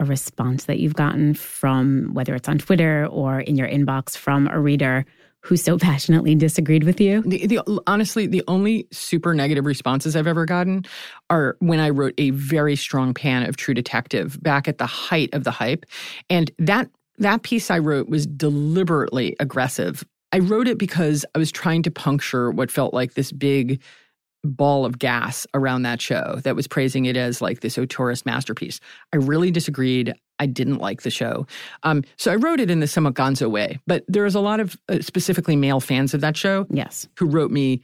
[0.00, 4.46] A response that you've gotten from whether it's on Twitter or in your inbox from
[4.46, 5.04] a reader
[5.48, 7.22] who so passionately disagreed with you?
[7.22, 10.84] The, the, honestly, the only super negative responses I've ever gotten
[11.30, 15.32] are when I wrote a very strong pan of True Detective back at the height
[15.32, 15.86] of the hype,
[16.28, 20.04] and that that piece I wrote was deliberately aggressive.
[20.32, 23.80] I wrote it because I was trying to puncture what felt like this big
[24.44, 28.80] ball of gas around that show that was praising it as like this auteurist masterpiece.
[29.12, 30.14] I really disagreed.
[30.38, 31.46] I didn't like the show.
[31.82, 33.80] Um, so I wrote it in the somewhat gonzo way.
[33.86, 36.66] But there was a lot of uh, specifically male fans of that show.
[36.70, 37.08] Yes.
[37.18, 37.82] Who wrote me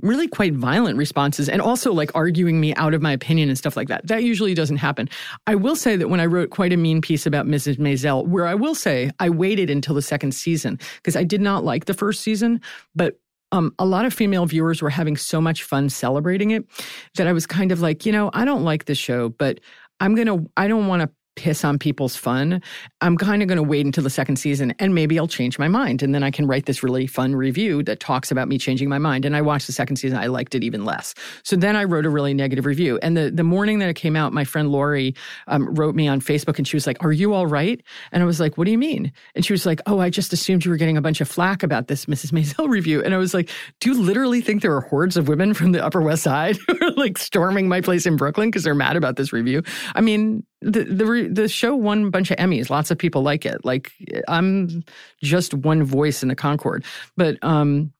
[0.00, 3.76] really quite violent responses and also like arguing me out of my opinion and stuff
[3.76, 4.06] like that.
[4.06, 5.08] That usually doesn't happen.
[5.46, 7.76] I will say that when I wrote quite a mean piece about Mrs.
[7.76, 11.64] Maisel, where I will say I waited until the second season because I did not
[11.64, 12.60] like the first season,
[12.94, 13.18] but
[13.52, 16.64] um, a lot of female viewers were having so much fun celebrating it
[17.16, 19.60] that I was kind of like, you know, I don't like the show, but
[20.00, 22.62] I'm going to, I don't want to piss on people's fun,
[23.00, 25.68] I'm kind of going to wait until the second season and maybe I'll change my
[25.68, 26.02] mind.
[26.02, 28.98] And then I can write this really fun review that talks about me changing my
[28.98, 29.24] mind.
[29.24, 31.14] And I watched the second season, I liked it even less.
[31.42, 32.98] So then I wrote a really negative review.
[33.02, 35.14] And the, the morning that it came out, my friend Lori
[35.46, 37.82] um, wrote me on Facebook and she was like, Are you all right?
[38.12, 39.12] And I was like, What do you mean?
[39.34, 41.62] And she was like, Oh, I just assumed you were getting a bunch of flack
[41.62, 42.32] about this Mrs.
[42.32, 43.02] Maisel review.
[43.02, 45.84] And I was like, Do you literally think there are hordes of women from the
[45.84, 49.16] Upper West Side who are like storming my place in Brooklyn because they're mad about
[49.16, 49.62] this review?
[49.94, 52.70] I mean, the the the show won a bunch of Emmys.
[52.70, 53.64] Lots of people like it.
[53.64, 53.92] Like
[54.28, 54.84] I'm
[55.22, 56.84] just one voice in the Concord,
[57.16, 57.92] but um,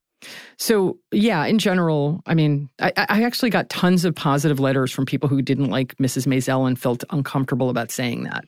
[0.59, 5.07] so yeah, in general, I mean, I, I actually got tons of positive letters from
[5.07, 6.27] people who didn't like Mrs.
[6.27, 8.45] Maisel and felt uncomfortable about saying that.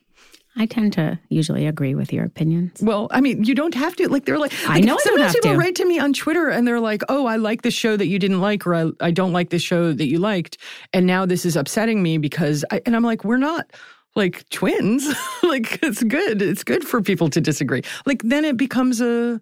[0.57, 2.81] I tend to usually agree with your opinions.
[2.81, 4.07] Well, I mean, you don't have to.
[4.07, 4.97] Like, they're like, I know.
[4.97, 5.57] Sometimes I don't have people to.
[5.57, 8.19] write to me on Twitter and they're like, "Oh, I like the show that you
[8.19, 10.57] didn't like, or I, I don't like the show that you liked,
[10.93, 13.69] and now this is upsetting me because." I, and I'm like, "We're not."
[14.15, 15.07] Like twins.
[15.43, 16.41] Like it's good.
[16.41, 17.83] It's good for people to disagree.
[18.07, 19.39] Like then it becomes a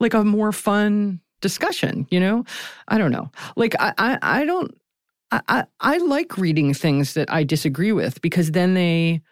[0.00, 2.44] like a more fun discussion you know?
[2.88, 3.30] I don't know.
[3.56, 4.76] Like i i, I don't
[5.30, 9.22] I, I i like reading things that i disagree with because then they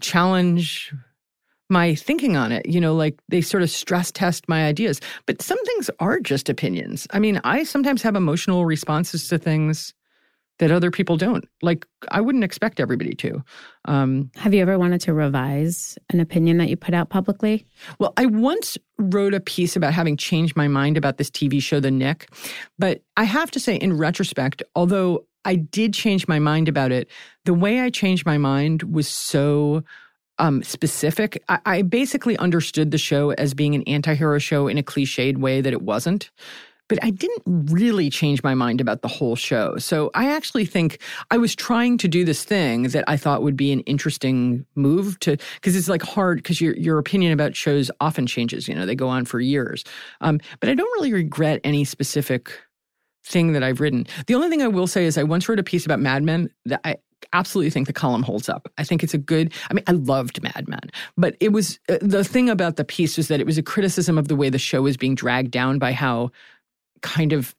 [0.00, 0.94] challenge
[1.68, 2.94] my thinking on it you know?
[2.94, 5.00] Like they sort of stress test my ideas.
[5.26, 7.08] But some things are just opinions.
[7.10, 9.92] I mean i sometimes have emotional responses to things
[10.58, 11.44] that other people don't.
[11.62, 13.42] Like I wouldn't expect everybody to.
[13.84, 17.66] Um, Have you ever wanted to revise an opinion that you put out publicly?
[17.98, 21.80] well, I once wrote a piece about having changed my mind about this TV show,
[21.80, 22.30] The Knick,
[22.78, 27.08] but I have to say, in retrospect, although I did change my mind about it,
[27.44, 29.84] the way I changed my mind was so
[30.38, 31.42] um, specific.
[31.48, 35.60] I, I basically understood the show as being an anti-hero show in a cliched way
[35.60, 36.30] that it wasn't
[36.88, 39.76] but I didn't really change my mind about the whole show.
[39.78, 43.56] So I actually think I was trying to do this thing that I thought would
[43.56, 47.90] be an interesting move to because it's like hard because your your opinion about shows
[48.00, 48.68] often changes.
[48.68, 49.84] You know, they go on for years.
[50.20, 52.52] Um, but I don't really regret any specific
[53.24, 54.06] thing that I've written.
[54.26, 56.48] The only thing I will say is I once wrote a piece about Mad Men
[56.66, 56.96] that I
[57.32, 58.68] absolutely think the column holds up.
[58.78, 61.98] I think it's a good I mean I loved Mad Men, but it was uh,
[62.00, 64.58] the thing about the piece was that it was a criticism of the way the
[64.58, 66.30] show was being dragged down by how
[67.02, 67.54] kind of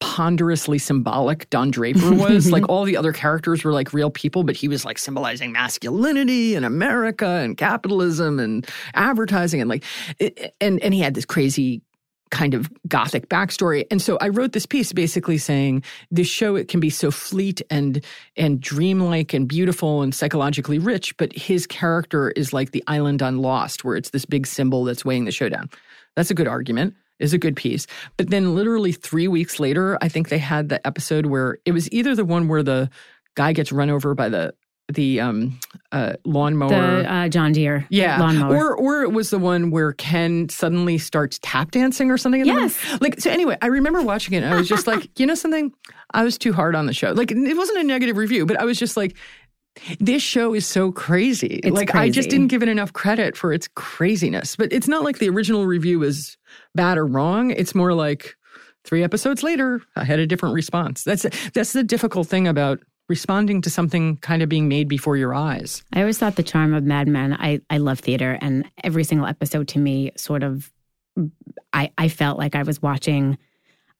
[0.00, 2.50] ponderously symbolic Don Draper was.
[2.50, 6.56] like all the other characters were like real people, but he was like symbolizing masculinity
[6.56, 9.84] and America and capitalism and advertising and like
[10.18, 11.82] it, and and he had this crazy
[12.32, 13.84] kind of gothic backstory.
[13.90, 17.62] And so I wrote this piece basically saying this show it can be so fleet
[17.70, 18.04] and
[18.36, 23.38] and dreamlike and beautiful and psychologically rich, but his character is like the island on
[23.38, 25.70] Lost, where it's this big symbol that's weighing the show down.
[26.16, 26.94] That's a good argument.
[27.22, 27.86] Is a good piece.
[28.16, 31.90] But then literally three weeks later, I think they had the episode where it was
[31.92, 32.90] either the one where the
[33.36, 34.54] guy gets run over by the
[34.92, 35.58] the um
[35.92, 36.68] uh lawnmower
[37.02, 38.56] The uh, John Deere yeah lawnmower.
[38.56, 42.76] or or it was the one where ken suddenly starts tap dancing or something Yes.
[43.00, 45.72] like so anyway i remember watching it and i was just like you know something
[46.12, 48.64] i was too hard on the show like it wasn't a negative review but i
[48.64, 49.16] was just like
[49.98, 51.60] this show is so crazy.
[51.64, 54.56] It's like i just didn't give it enough credit for its craziness.
[54.56, 56.36] But it's not like the original review was
[56.74, 57.50] bad or wrong.
[57.50, 58.36] It's more like
[58.84, 61.04] three episodes later i had a different response.
[61.04, 65.34] That's that's the difficult thing about responding to something kind of being made before your
[65.34, 65.82] eyes.
[65.92, 67.34] I always thought the charm of Mad Men.
[67.34, 70.72] I I love theater, and every single episode to me sort of,
[71.72, 73.38] I I felt like I was watching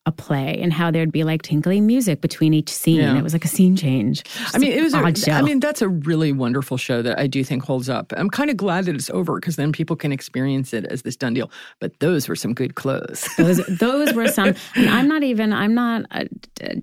[0.05, 2.97] a play, and how there'd be like tinkling music between each scene.
[2.97, 3.17] Yeah.
[3.17, 4.25] It was like a scene change.
[4.53, 4.95] I mean, it was.
[4.95, 5.33] odd A, show.
[5.33, 8.13] I mean, that's a really wonderful show that I do think holds up.
[8.17, 11.17] I'm kind of glad that it's over because then people can experience it as this
[11.17, 11.51] done deal.
[11.79, 13.29] But those were some good clothes.
[13.39, 14.55] those those were some.
[14.75, 15.53] And I'm not even.
[15.53, 16.29] I'm not a,
[16.63, 16.83] a,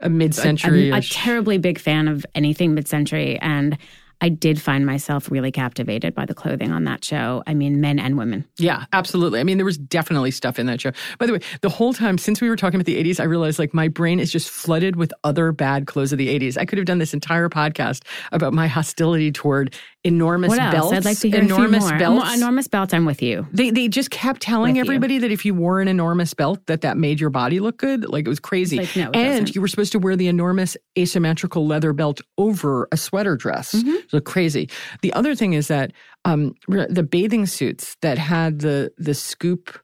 [0.00, 0.90] a mid-century.
[0.90, 3.76] a, a terribly big fan of anything mid-century, and
[4.22, 7.42] I did find myself really captivated by the clothing on that show.
[7.46, 8.46] I mean, men and women.
[8.56, 9.40] Yeah, absolutely.
[9.40, 10.92] I mean, there was definitely stuff in that show.
[11.18, 13.58] By the way, the whole time since we were talking about the 80s, I realized
[13.58, 16.56] like my brain is just flooded with other bad clothes of the 80s.
[16.56, 20.72] I could have done this entire podcast about my hostility toward enormous What else?
[20.72, 20.92] belts.
[20.94, 22.18] I'd like to hear enormous a few more.
[22.18, 22.36] belts.
[22.36, 22.94] Enormous belts.
[22.94, 23.46] I'm with you.
[23.52, 24.92] They they just kept telling With you.
[24.92, 28.08] everybody that if you wore an enormous belt, that that made your body look good.
[28.08, 28.78] Like it was crazy.
[28.78, 29.54] Like, no, and doesn't.
[29.54, 33.72] you were supposed to wear the enormous asymmetrical leather belt over a sweater dress.
[33.74, 33.94] Mm-hmm.
[34.12, 34.68] It looked crazy.
[35.00, 35.92] The other thing is that
[36.24, 39.78] um, the bathing suits that had the the scoop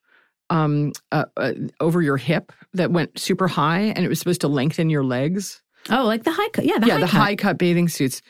[0.51, 4.49] um, uh, uh, over your hip that went super high, and it was supposed to
[4.49, 5.63] lengthen your legs.
[5.91, 6.65] Oh, like the high cut.
[6.65, 7.17] Yeah, the yeah, high the cut.
[7.17, 8.23] high cut bathing suits.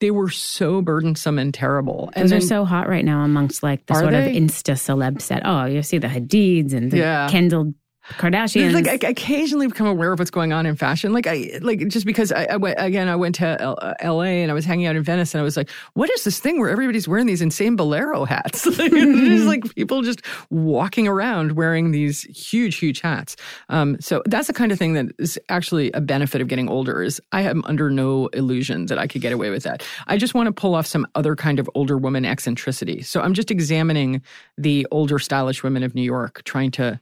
[0.00, 2.10] They were so burdensome and terrible.
[2.14, 4.28] And then, are so hot right now amongst like the sort they?
[4.30, 5.42] of Insta celeb set.
[5.44, 7.28] Oh, you see the Hadids and the Yeah.
[7.30, 7.74] Kendall
[8.10, 8.74] Kardashians.
[8.74, 11.12] Like I occasionally become aware of what's going on in fashion.
[11.12, 14.42] Like I like just because I, I went again, I went to L- uh, L.A.
[14.42, 16.60] and I was hanging out in Venice, and I was like, "What is this thing
[16.60, 18.66] where everybody's wearing these insane bolero hats?
[18.78, 23.36] like, like people just walking around wearing these huge, huge hats."
[23.70, 27.02] Um, so that's the kind of thing that is actually a benefit of getting older.
[27.02, 29.82] Is I am under no illusion that I could get away with that.
[30.08, 33.00] I just want to pull off some other kind of older woman eccentricity.
[33.00, 34.20] So I'm just examining
[34.58, 37.00] the older, stylish women of New York, trying to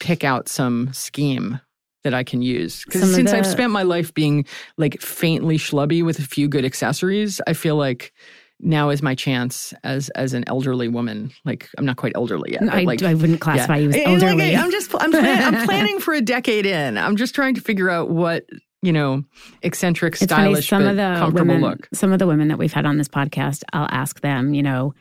[0.00, 1.60] pick out some scheme
[2.04, 2.84] that I can use.
[2.84, 4.46] Because of since I've spent my life being
[4.76, 8.12] like faintly schlubby with a few good accessories, I feel like
[8.60, 11.30] now is my chance as as an elderly woman.
[11.44, 12.60] Like I'm not quite elderly yet.
[12.64, 14.56] but I, like, I wouldn't classify you as Eh, like, elderly.
[14.56, 16.98] I'm just I'm, plan, I'm planning for a decade in.
[16.98, 18.44] I'm just trying to figure out what
[18.82, 19.24] you know
[19.62, 20.60] eccentric, it's funny.
[20.62, 21.88] Some but of the comfortable women, look.
[21.92, 24.54] some of the women that we've had on this podcast, I'll ask them.
[24.54, 24.94] You know,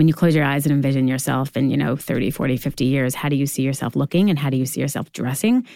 [0.00, 3.14] when you close your eyes and envision yourself in you know 30, 40, 50 years,
[3.14, 5.66] how do you see yourself looking and how do you see yourself dressing?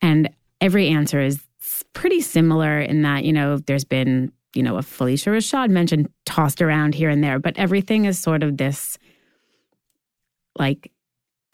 [0.00, 1.44] And every answer is
[1.92, 6.62] pretty similar in that you know there's been you know a Phylicia Rashad mentioned tossed
[6.62, 8.96] around here and there, but everything is sort of this
[10.58, 10.90] like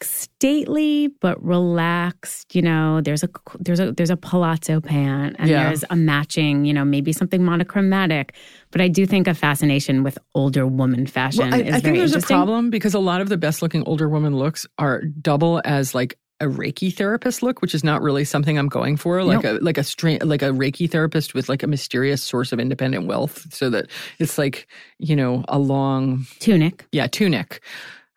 [0.03, 3.29] stately but relaxed you know there's a
[3.59, 5.65] there's a there's a palazzo pant and Yeah.
[5.65, 8.33] there's a matching you know maybe something monochromatic
[8.71, 11.83] but i do think a fascination with older woman fashion Well, I, is I think
[11.83, 15.01] very there's a problem because a lot of the best looking older woman looks are
[15.03, 19.23] double as like a Reiki therapist look, which is not really something I'm going for.
[19.23, 22.59] Like a like a straight like a Reiki therapist with like a mysterious source of
[22.59, 27.61] independent wealth, so that it's like you know a long tunic yeah tunic.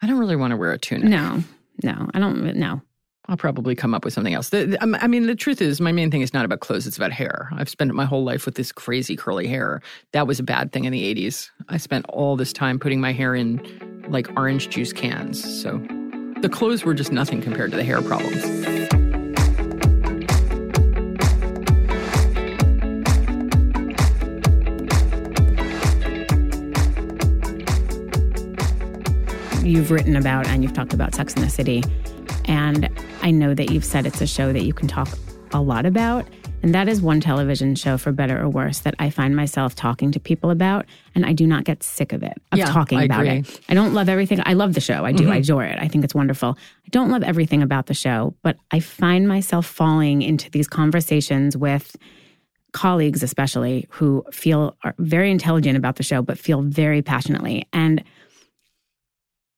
[0.00, 1.04] I don't really want to wear a tunic.
[1.04, 1.44] no
[1.82, 2.80] no i don't no
[3.26, 4.50] I'll probably come up with something else.
[4.50, 6.86] The, the- um, I mean, the truth is, my main thing is not about clothes;
[6.86, 7.48] it's about hair.
[7.52, 9.80] I've spent my whole life with this crazy curly hair.
[10.12, 11.48] That was a bad thing in the '80s.
[11.68, 15.42] I spent all this time putting my hair in like orange juice cans.
[15.62, 15.78] So
[16.42, 19.03] the clothes were just nothing compared to the hair problems.
[29.64, 31.82] You've written about and you've talked about Sex in the City.
[32.46, 32.88] And
[33.22, 35.08] I know that you've said it's a show that you can talk
[35.52, 36.26] a lot about.
[36.62, 40.12] And that is one television show, for better or worse, that I find myself talking
[40.12, 40.86] to people about.
[41.14, 43.40] And I do not get sick of it, of Yeah, talking I about agree.
[43.40, 43.52] Mm-hmm.
[43.52, 43.60] it.
[43.68, 44.40] I don't love everything.
[44.46, 45.04] I love the show.
[45.04, 45.30] I do.
[45.30, 45.78] I adore it.
[45.78, 46.56] I think it's wonderful.
[46.86, 51.56] I don't love everything about the show, but I find myself falling into these conversations
[51.56, 51.96] with
[52.72, 58.02] colleagues especially who feel are very intelligent about the show but feel very passionately and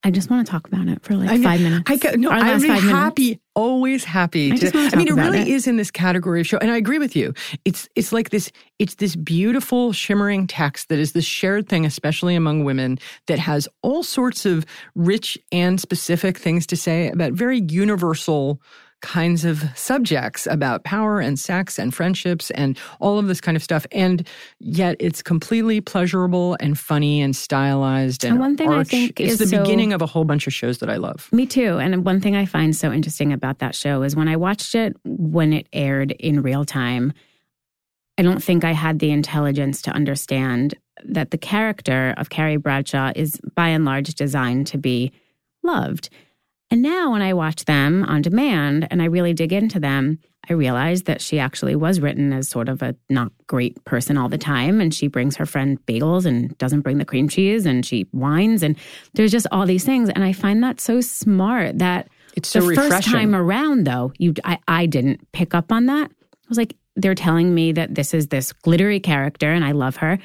[0.07, 1.91] I just want to talk about it for like I mean, five minutes.
[1.91, 2.85] I ca- no, I'm five minutes.
[2.85, 4.53] happy, always happy.
[4.53, 5.49] I to- I mean, it really it.
[5.49, 7.35] is in this category of show, and I agree with you.
[7.65, 8.53] It's it's like this.
[8.79, 13.69] It's this beautiful, shimmering text that is this shared thing, especially among women, that has
[13.83, 18.61] all sorts of rich and specific things to say about very universal
[19.03, 23.63] kinds of subjects about power and sex and friendships and all of this kind of
[23.63, 23.87] stuff.
[23.93, 24.27] And
[24.59, 29.35] yet it's completely pleasurable and funny and stylized and, And one thing I think it's
[29.35, 31.29] is the so- beginning of a whole bunch of shows that I love.
[31.33, 31.79] Me too.
[31.79, 34.97] And one thing I find so interesting about that show is when I watched it
[35.05, 37.13] when it aired in real time,
[38.19, 40.75] I don't think I had the intelligence to understand
[41.05, 45.13] that the character of Carrie Bradshaw is by and large designed to be
[45.63, 46.09] loved.
[46.71, 50.53] And now when I watch them on demand and I really dig into them, I
[50.53, 54.39] realize that she actually was written as sort of a not great person all the
[54.39, 54.81] time.
[54.81, 58.63] And she brings her friend bagels and doesn't bring the cream cheese and she whines.
[58.63, 58.77] And
[59.15, 60.09] there's just all these things.
[60.09, 64.35] And I find that so smart that It's so the first time around, though, you
[64.45, 66.11] I, I didn't pick up on that.
[66.11, 69.97] I was like, they're telling me that this is this glittery character and I love
[69.97, 70.19] her.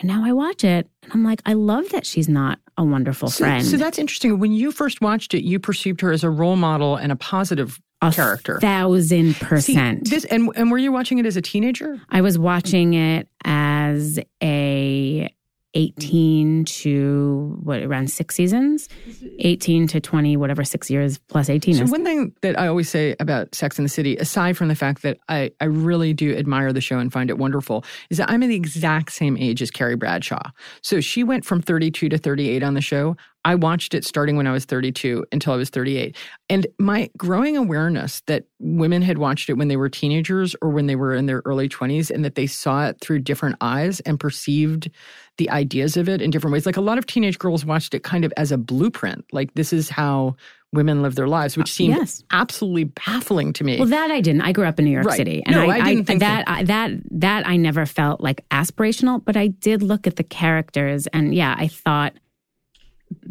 [0.00, 3.28] And now I watch it and I'm like, I love that she's not a wonderful
[3.30, 3.64] So, friend.
[3.66, 4.38] so that's interesting.
[4.38, 7.80] When you first watched it, you perceived her as a role model and a positive
[8.00, 8.60] a character.
[8.60, 10.08] thousand See, percent.
[10.08, 12.00] this and and were you watching it as a teenager?
[12.10, 15.28] I was watching it as a
[15.78, 18.88] 18 to what around six seasons
[19.38, 22.88] 18 to 20 whatever six years plus 18 So is one thing that I always
[22.88, 26.34] say about Sex in the City, aside from the fact that I, I really do
[26.34, 29.62] admire the show and find it wonderful, is that I'm at the exact same age
[29.62, 30.50] as Carrie Bradshaw.
[30.82, 33.16] So she went from 32 to 38 on the show.
[33.48, 36.14] I watched it starting when I was 32 until I was 38.
[36.50, 40.86] And my growing awareness that women had watched it when they were teenagers or when
[40.86, 44.20] they were in their early 20s and that they saw it through different eyes and
[44.20, 44.90] perceived
[45.38, 46.66] the ideas of it in different ways.
[46.66, 49.24] Like a lot of teenage girls watched it kind of as a blueprint.
[49.32, 50.36] Like this is how
[50.74, 52.22] women live their lives, which uh, seemed yes.
[52.30, 53.78] absolutely baffling to me.
[53.78, 54.42] Well, that I didn't.
[54.42, 55.16] I grew up in New York Right.
[55.16, 58.46] City, and No, I, I didn't think that I, that that I never felt like
[58.50, 59.24] aspirational.
[59.24, 62.12] But I did look at the characters, and yeah, I thought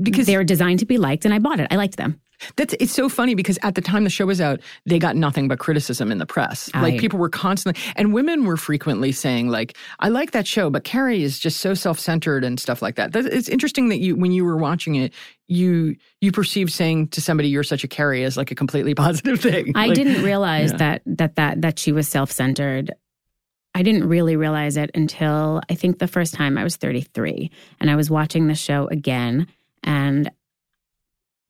[0.01, 1.67] because they were designed to be liked, and I bought it.
[1.71, 2.19] I liked them.
[2.55, 5.47] That's it's so funny because at the time the show was out, they got nothing
[5.47, 6.69] but criticism in the press.
[6.75, 10.69] I- like people were constantly and women were frequently saying like, "I like that show,
[10.69, 14.32] but Carrie is just so self-centered and stuff like that." It's interesting that you when
[14.32, 15.13] you were watching it,
[15.47, 19.39] you you perceived saying to somebody you're such a Carrie as like a completely positive
[19.41, 19.71] thing.
[19.73, 20.78] I Like, didn't realize yeah.
[20.78, 22.93] that that that that she was self centered.
[23.73, 27.91] I didn't really realize it until I think the first time I was 33 and
[27.91, 29.47] I was watching the show again
[29.88, 30.29] and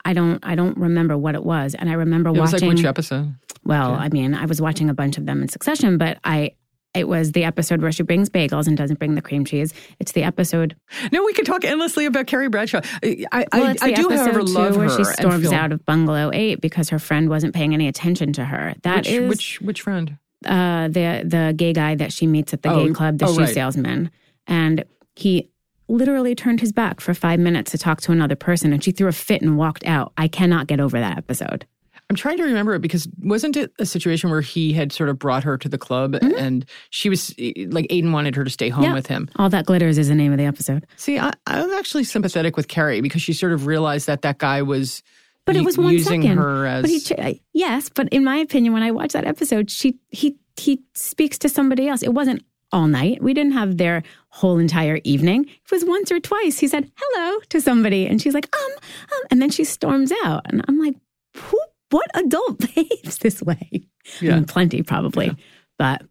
[0.06, 2.38] I don't I don't remember what it was and I remember watching.
[2.38, 3.36] It was watching like which episode?
[3.66, 3.94] well.
[3.94, 6.52] I mean I was watching a bunch of them in succession but I
[6.94, 9.74] it was the episode where she brings bagels and doesn't bring the cream cheese.
[10.00, 10.76] It's the episode.
[11.12, 12.82] No, we could talk endlessly about Carrie Bradshaw.
[13.04, 15.72] I I, Well, I, I do, however, love where her she and storms feel- out
[15.72, 18.74] of Bungalow Eight because her friend wasn't paying any attention to her.
[18.84, 20.18] That which, is which which friend?
[20.46, 23.34] uh, the the gay guy that she meets at the Oh, gay club, the oh,
[23.34, 23.54] shoe right.
[23.54, 24.10] salesman,
[24.48, 24.86] and
[25.16, 25.50] he
[25.88, 29.08] literally turned his back for five minutes to talk to another person, and she threw
[29.08, 30.14] a fit and walked out.
[30.18, 31.66] I cannot get over that episode.
[32.10, 35.20] I'm trying to remember it because wasn't it a situation where he had sort of
[35.20, 37.36] brought her to the club and she was
[37.70, 38.92] like Aidan wanted her to stay home Mm-hmm.
[38.92, 38.96] Yeah.
[38.96, 39.30] with him.
[39.36, 40.88] All that glitters is the name of the episode.
[40.96, 44.38] See, I, I was actually sympathetic with Carrie because she sort of realized that that
[44.38, 45.04] guy was,
[45.46, 46.38] But it was one using second.
[46.38, 46.84] her as.
[47.10, 50.82] But he, yes, but in my opinion, when I watched that episode, she he he
[50.94, 52.04] speaks to somebody else.
[52.04, 52.42] It wasn't
[52.72, 53.22] all night.
[53.22, 55.46] We didn't have their whole entire evening.
[55.46, 56.60] It was once or twice.
[56.60, 58.72] He said hello to somebody, and she's like, um,
[59.14, 60.96] um, and then she storms out, and I'm like,
[61.36, 61.60] who?
[61.90, 63.70] What adult behaves this way?
[63.72, 63.86] I
[64.22, 64.36] Yeah.
[64.36, 65.36] mean, plenty probably,
[65.80, 66.02] but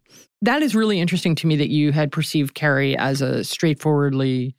[0.41, 4.55] that is really interesting to me that you had perceived Carrie as a straightforwardly,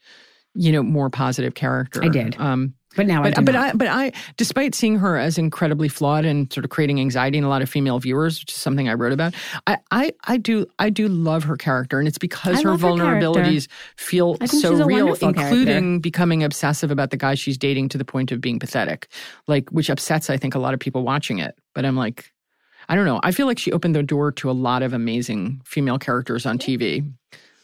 [0.54, 2.04] you know, more positive character.
[2.04, 2.36] I did.
[2.38, 3.68] Um, but now I but do but not.
[3.68, 7.44] I but I despite seeing her as incredibly flawed and sort of creating anxiety in
[7.44, 9.34] a lot of female viewers, which is something I wrote about,
[9.66, 12.80] I I, I do I do love her character, and it's because I her love
[12.80, 15.98] her vulnerabilities feel so real, including character.
[16.00, 19.08] becoming obsessive about the guy she's dating to the point of being pathetic,
[19.46, 21.54] like which upsets I think a lot of people watching it.
[21.74, 22.32] But I'm like.
[22.90, 23.20] I don't know.
[23.22, 26.56] I feel like she opened the door to a lot of amazing female characters on
[26.58, 27.12] TV.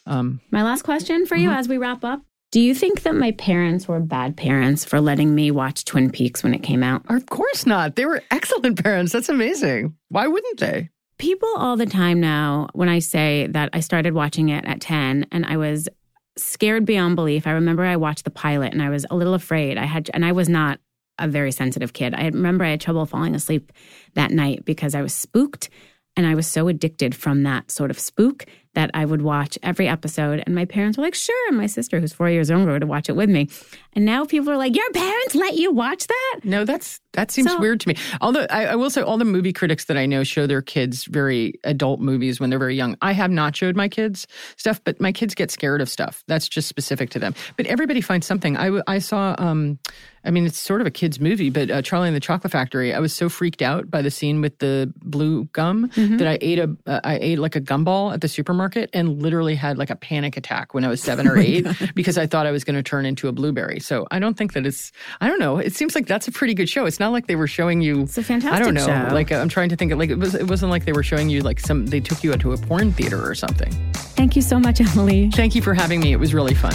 [0.04, 1.58] Um, My last question for you Mm-hmm.
[1.60, 2.20] as we wrap up.
[2.54, 6.44] Do you think that my parents were bad parents for letting me watch Twin Peaks
[6.44, 7.02] when it came out?
[7.08, 7.96] of course not.
[7.96, 9.12] They were excellent parents.
[9.12, 9.96] That's amazing.
[10.08, 10.88] Why wouldn't they?
[11.18, 15.26] People all the time now, when I say that I started watching it at 10
[15.32, 15.88] and I was
[16.36, 19.76] scared beyond belief, I remember I watched the pilot and I was a little afraid.
[19.76, 20.78] I had, and I was not
[21.18, 22.14] a very sensitive kid.
[22.14, 23.72] I remember I had trouble falling asleep
[24.14, 25.70] that night because I was spooked
[26.16, 29.88] and I was so addicted from that sort of spook that I would watch every
[29.88, 30.42] episode.
[30.44, 31.48] And my parents were like, sure.
[31.48, 33.48] And my sister, who's four years younger, would watch it with me.
[33.94, 36.40] And now people are like, your parents let you watch that?
[36.44, 37.96] No, that's That seems So- weird to me.
[38.20, 41.04] Although I, I will say, all the movie critics that I know show their kids
[41.06, 42.96] very adult movies when they're very young.
[43.02, 46.22] I have not showed my kids stuff, but my kids get scared of stuff.
[46.28, 47.34] That's just specific to them.
[47.56, 48.56] But everybody finds something.
[48.56, 49.78] I, I saw, um,
[50.26, 52.94] I mean, it's sort of a kids' movie, but uh, Charlie and the Chocolate Factory.
[52.94, 56.58] I was so freaked out by the scene with the blue gum that I ate
[56.58, 59.96] a, uh, I ate like a gumball at the supermarket and literally had like a
[59.96, 62.82] panic attack when I was seven or eight because I thought I was going to
[62.82, 63.80] turn into a blueberry.
[63.80, 64.92] So I don't think that it's.
[65.20, 65.58] I don't know.
[65.58, 66.86] It seems like that's a pretty good show.
[66.86, 68.02] It's not like they were showing you.
[68.02, 68.86] It's a fantastic I don't know.
[68.86, 69.14] show.
[69.14, 69.92] Like I'm trying to think.
[69.92, 70.34] Of, like it was.
[70.34, 71.86] It wasn't like they were showing you like some.
[71.86, 73.72] They took you to a porn theater or something.
[73.92, 75.30] Thank you so much, Emily.
[75.30, 76.12] Thank you for having me.
[76.12, 76.74] It was really fun.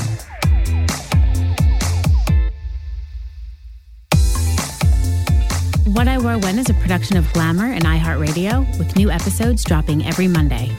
[5.99, 10.05] What I Wore When is a production of Glamour and iHeartRadio, with new episodes dropping
[10.05, 10.69] every Monday.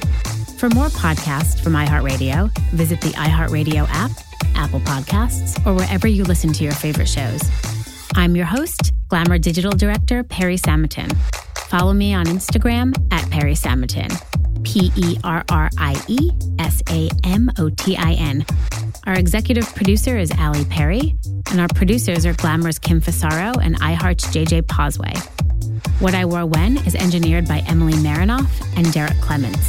[0.57, 4.12] For more podcasts from iHeartRadio, visit the iHeartRadio app,
[4.55, 7.42] Apple Podcasts, or wherever you listen to your favorite shows.
[8.16, 11.14] I'm your host, Glamour Digital Director Perrie Samotin.
[11.68, 14.11] Follow me on Instagram at Perrie Samotin.
[14.64, 18.44] P E R R I E S A M O T I N.
[19.06, 21.16] Our executive producer is Ali Perry,
[21.50, 25.14] and our producers are Glamour's Kim Fasaro and iHeart's JJ Posway.
[26.00, 29.66] What I Wore When is engineered by Emily Marinoff and Derek Clements.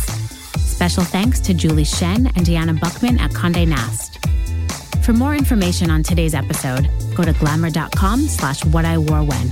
[0.60, 4.18] Special thanks to Julie Shen and Deanna Buckman at Conde Nast.
[5.02, 9.52] For more information on today's episode, go to glamour.com slash what I wore when.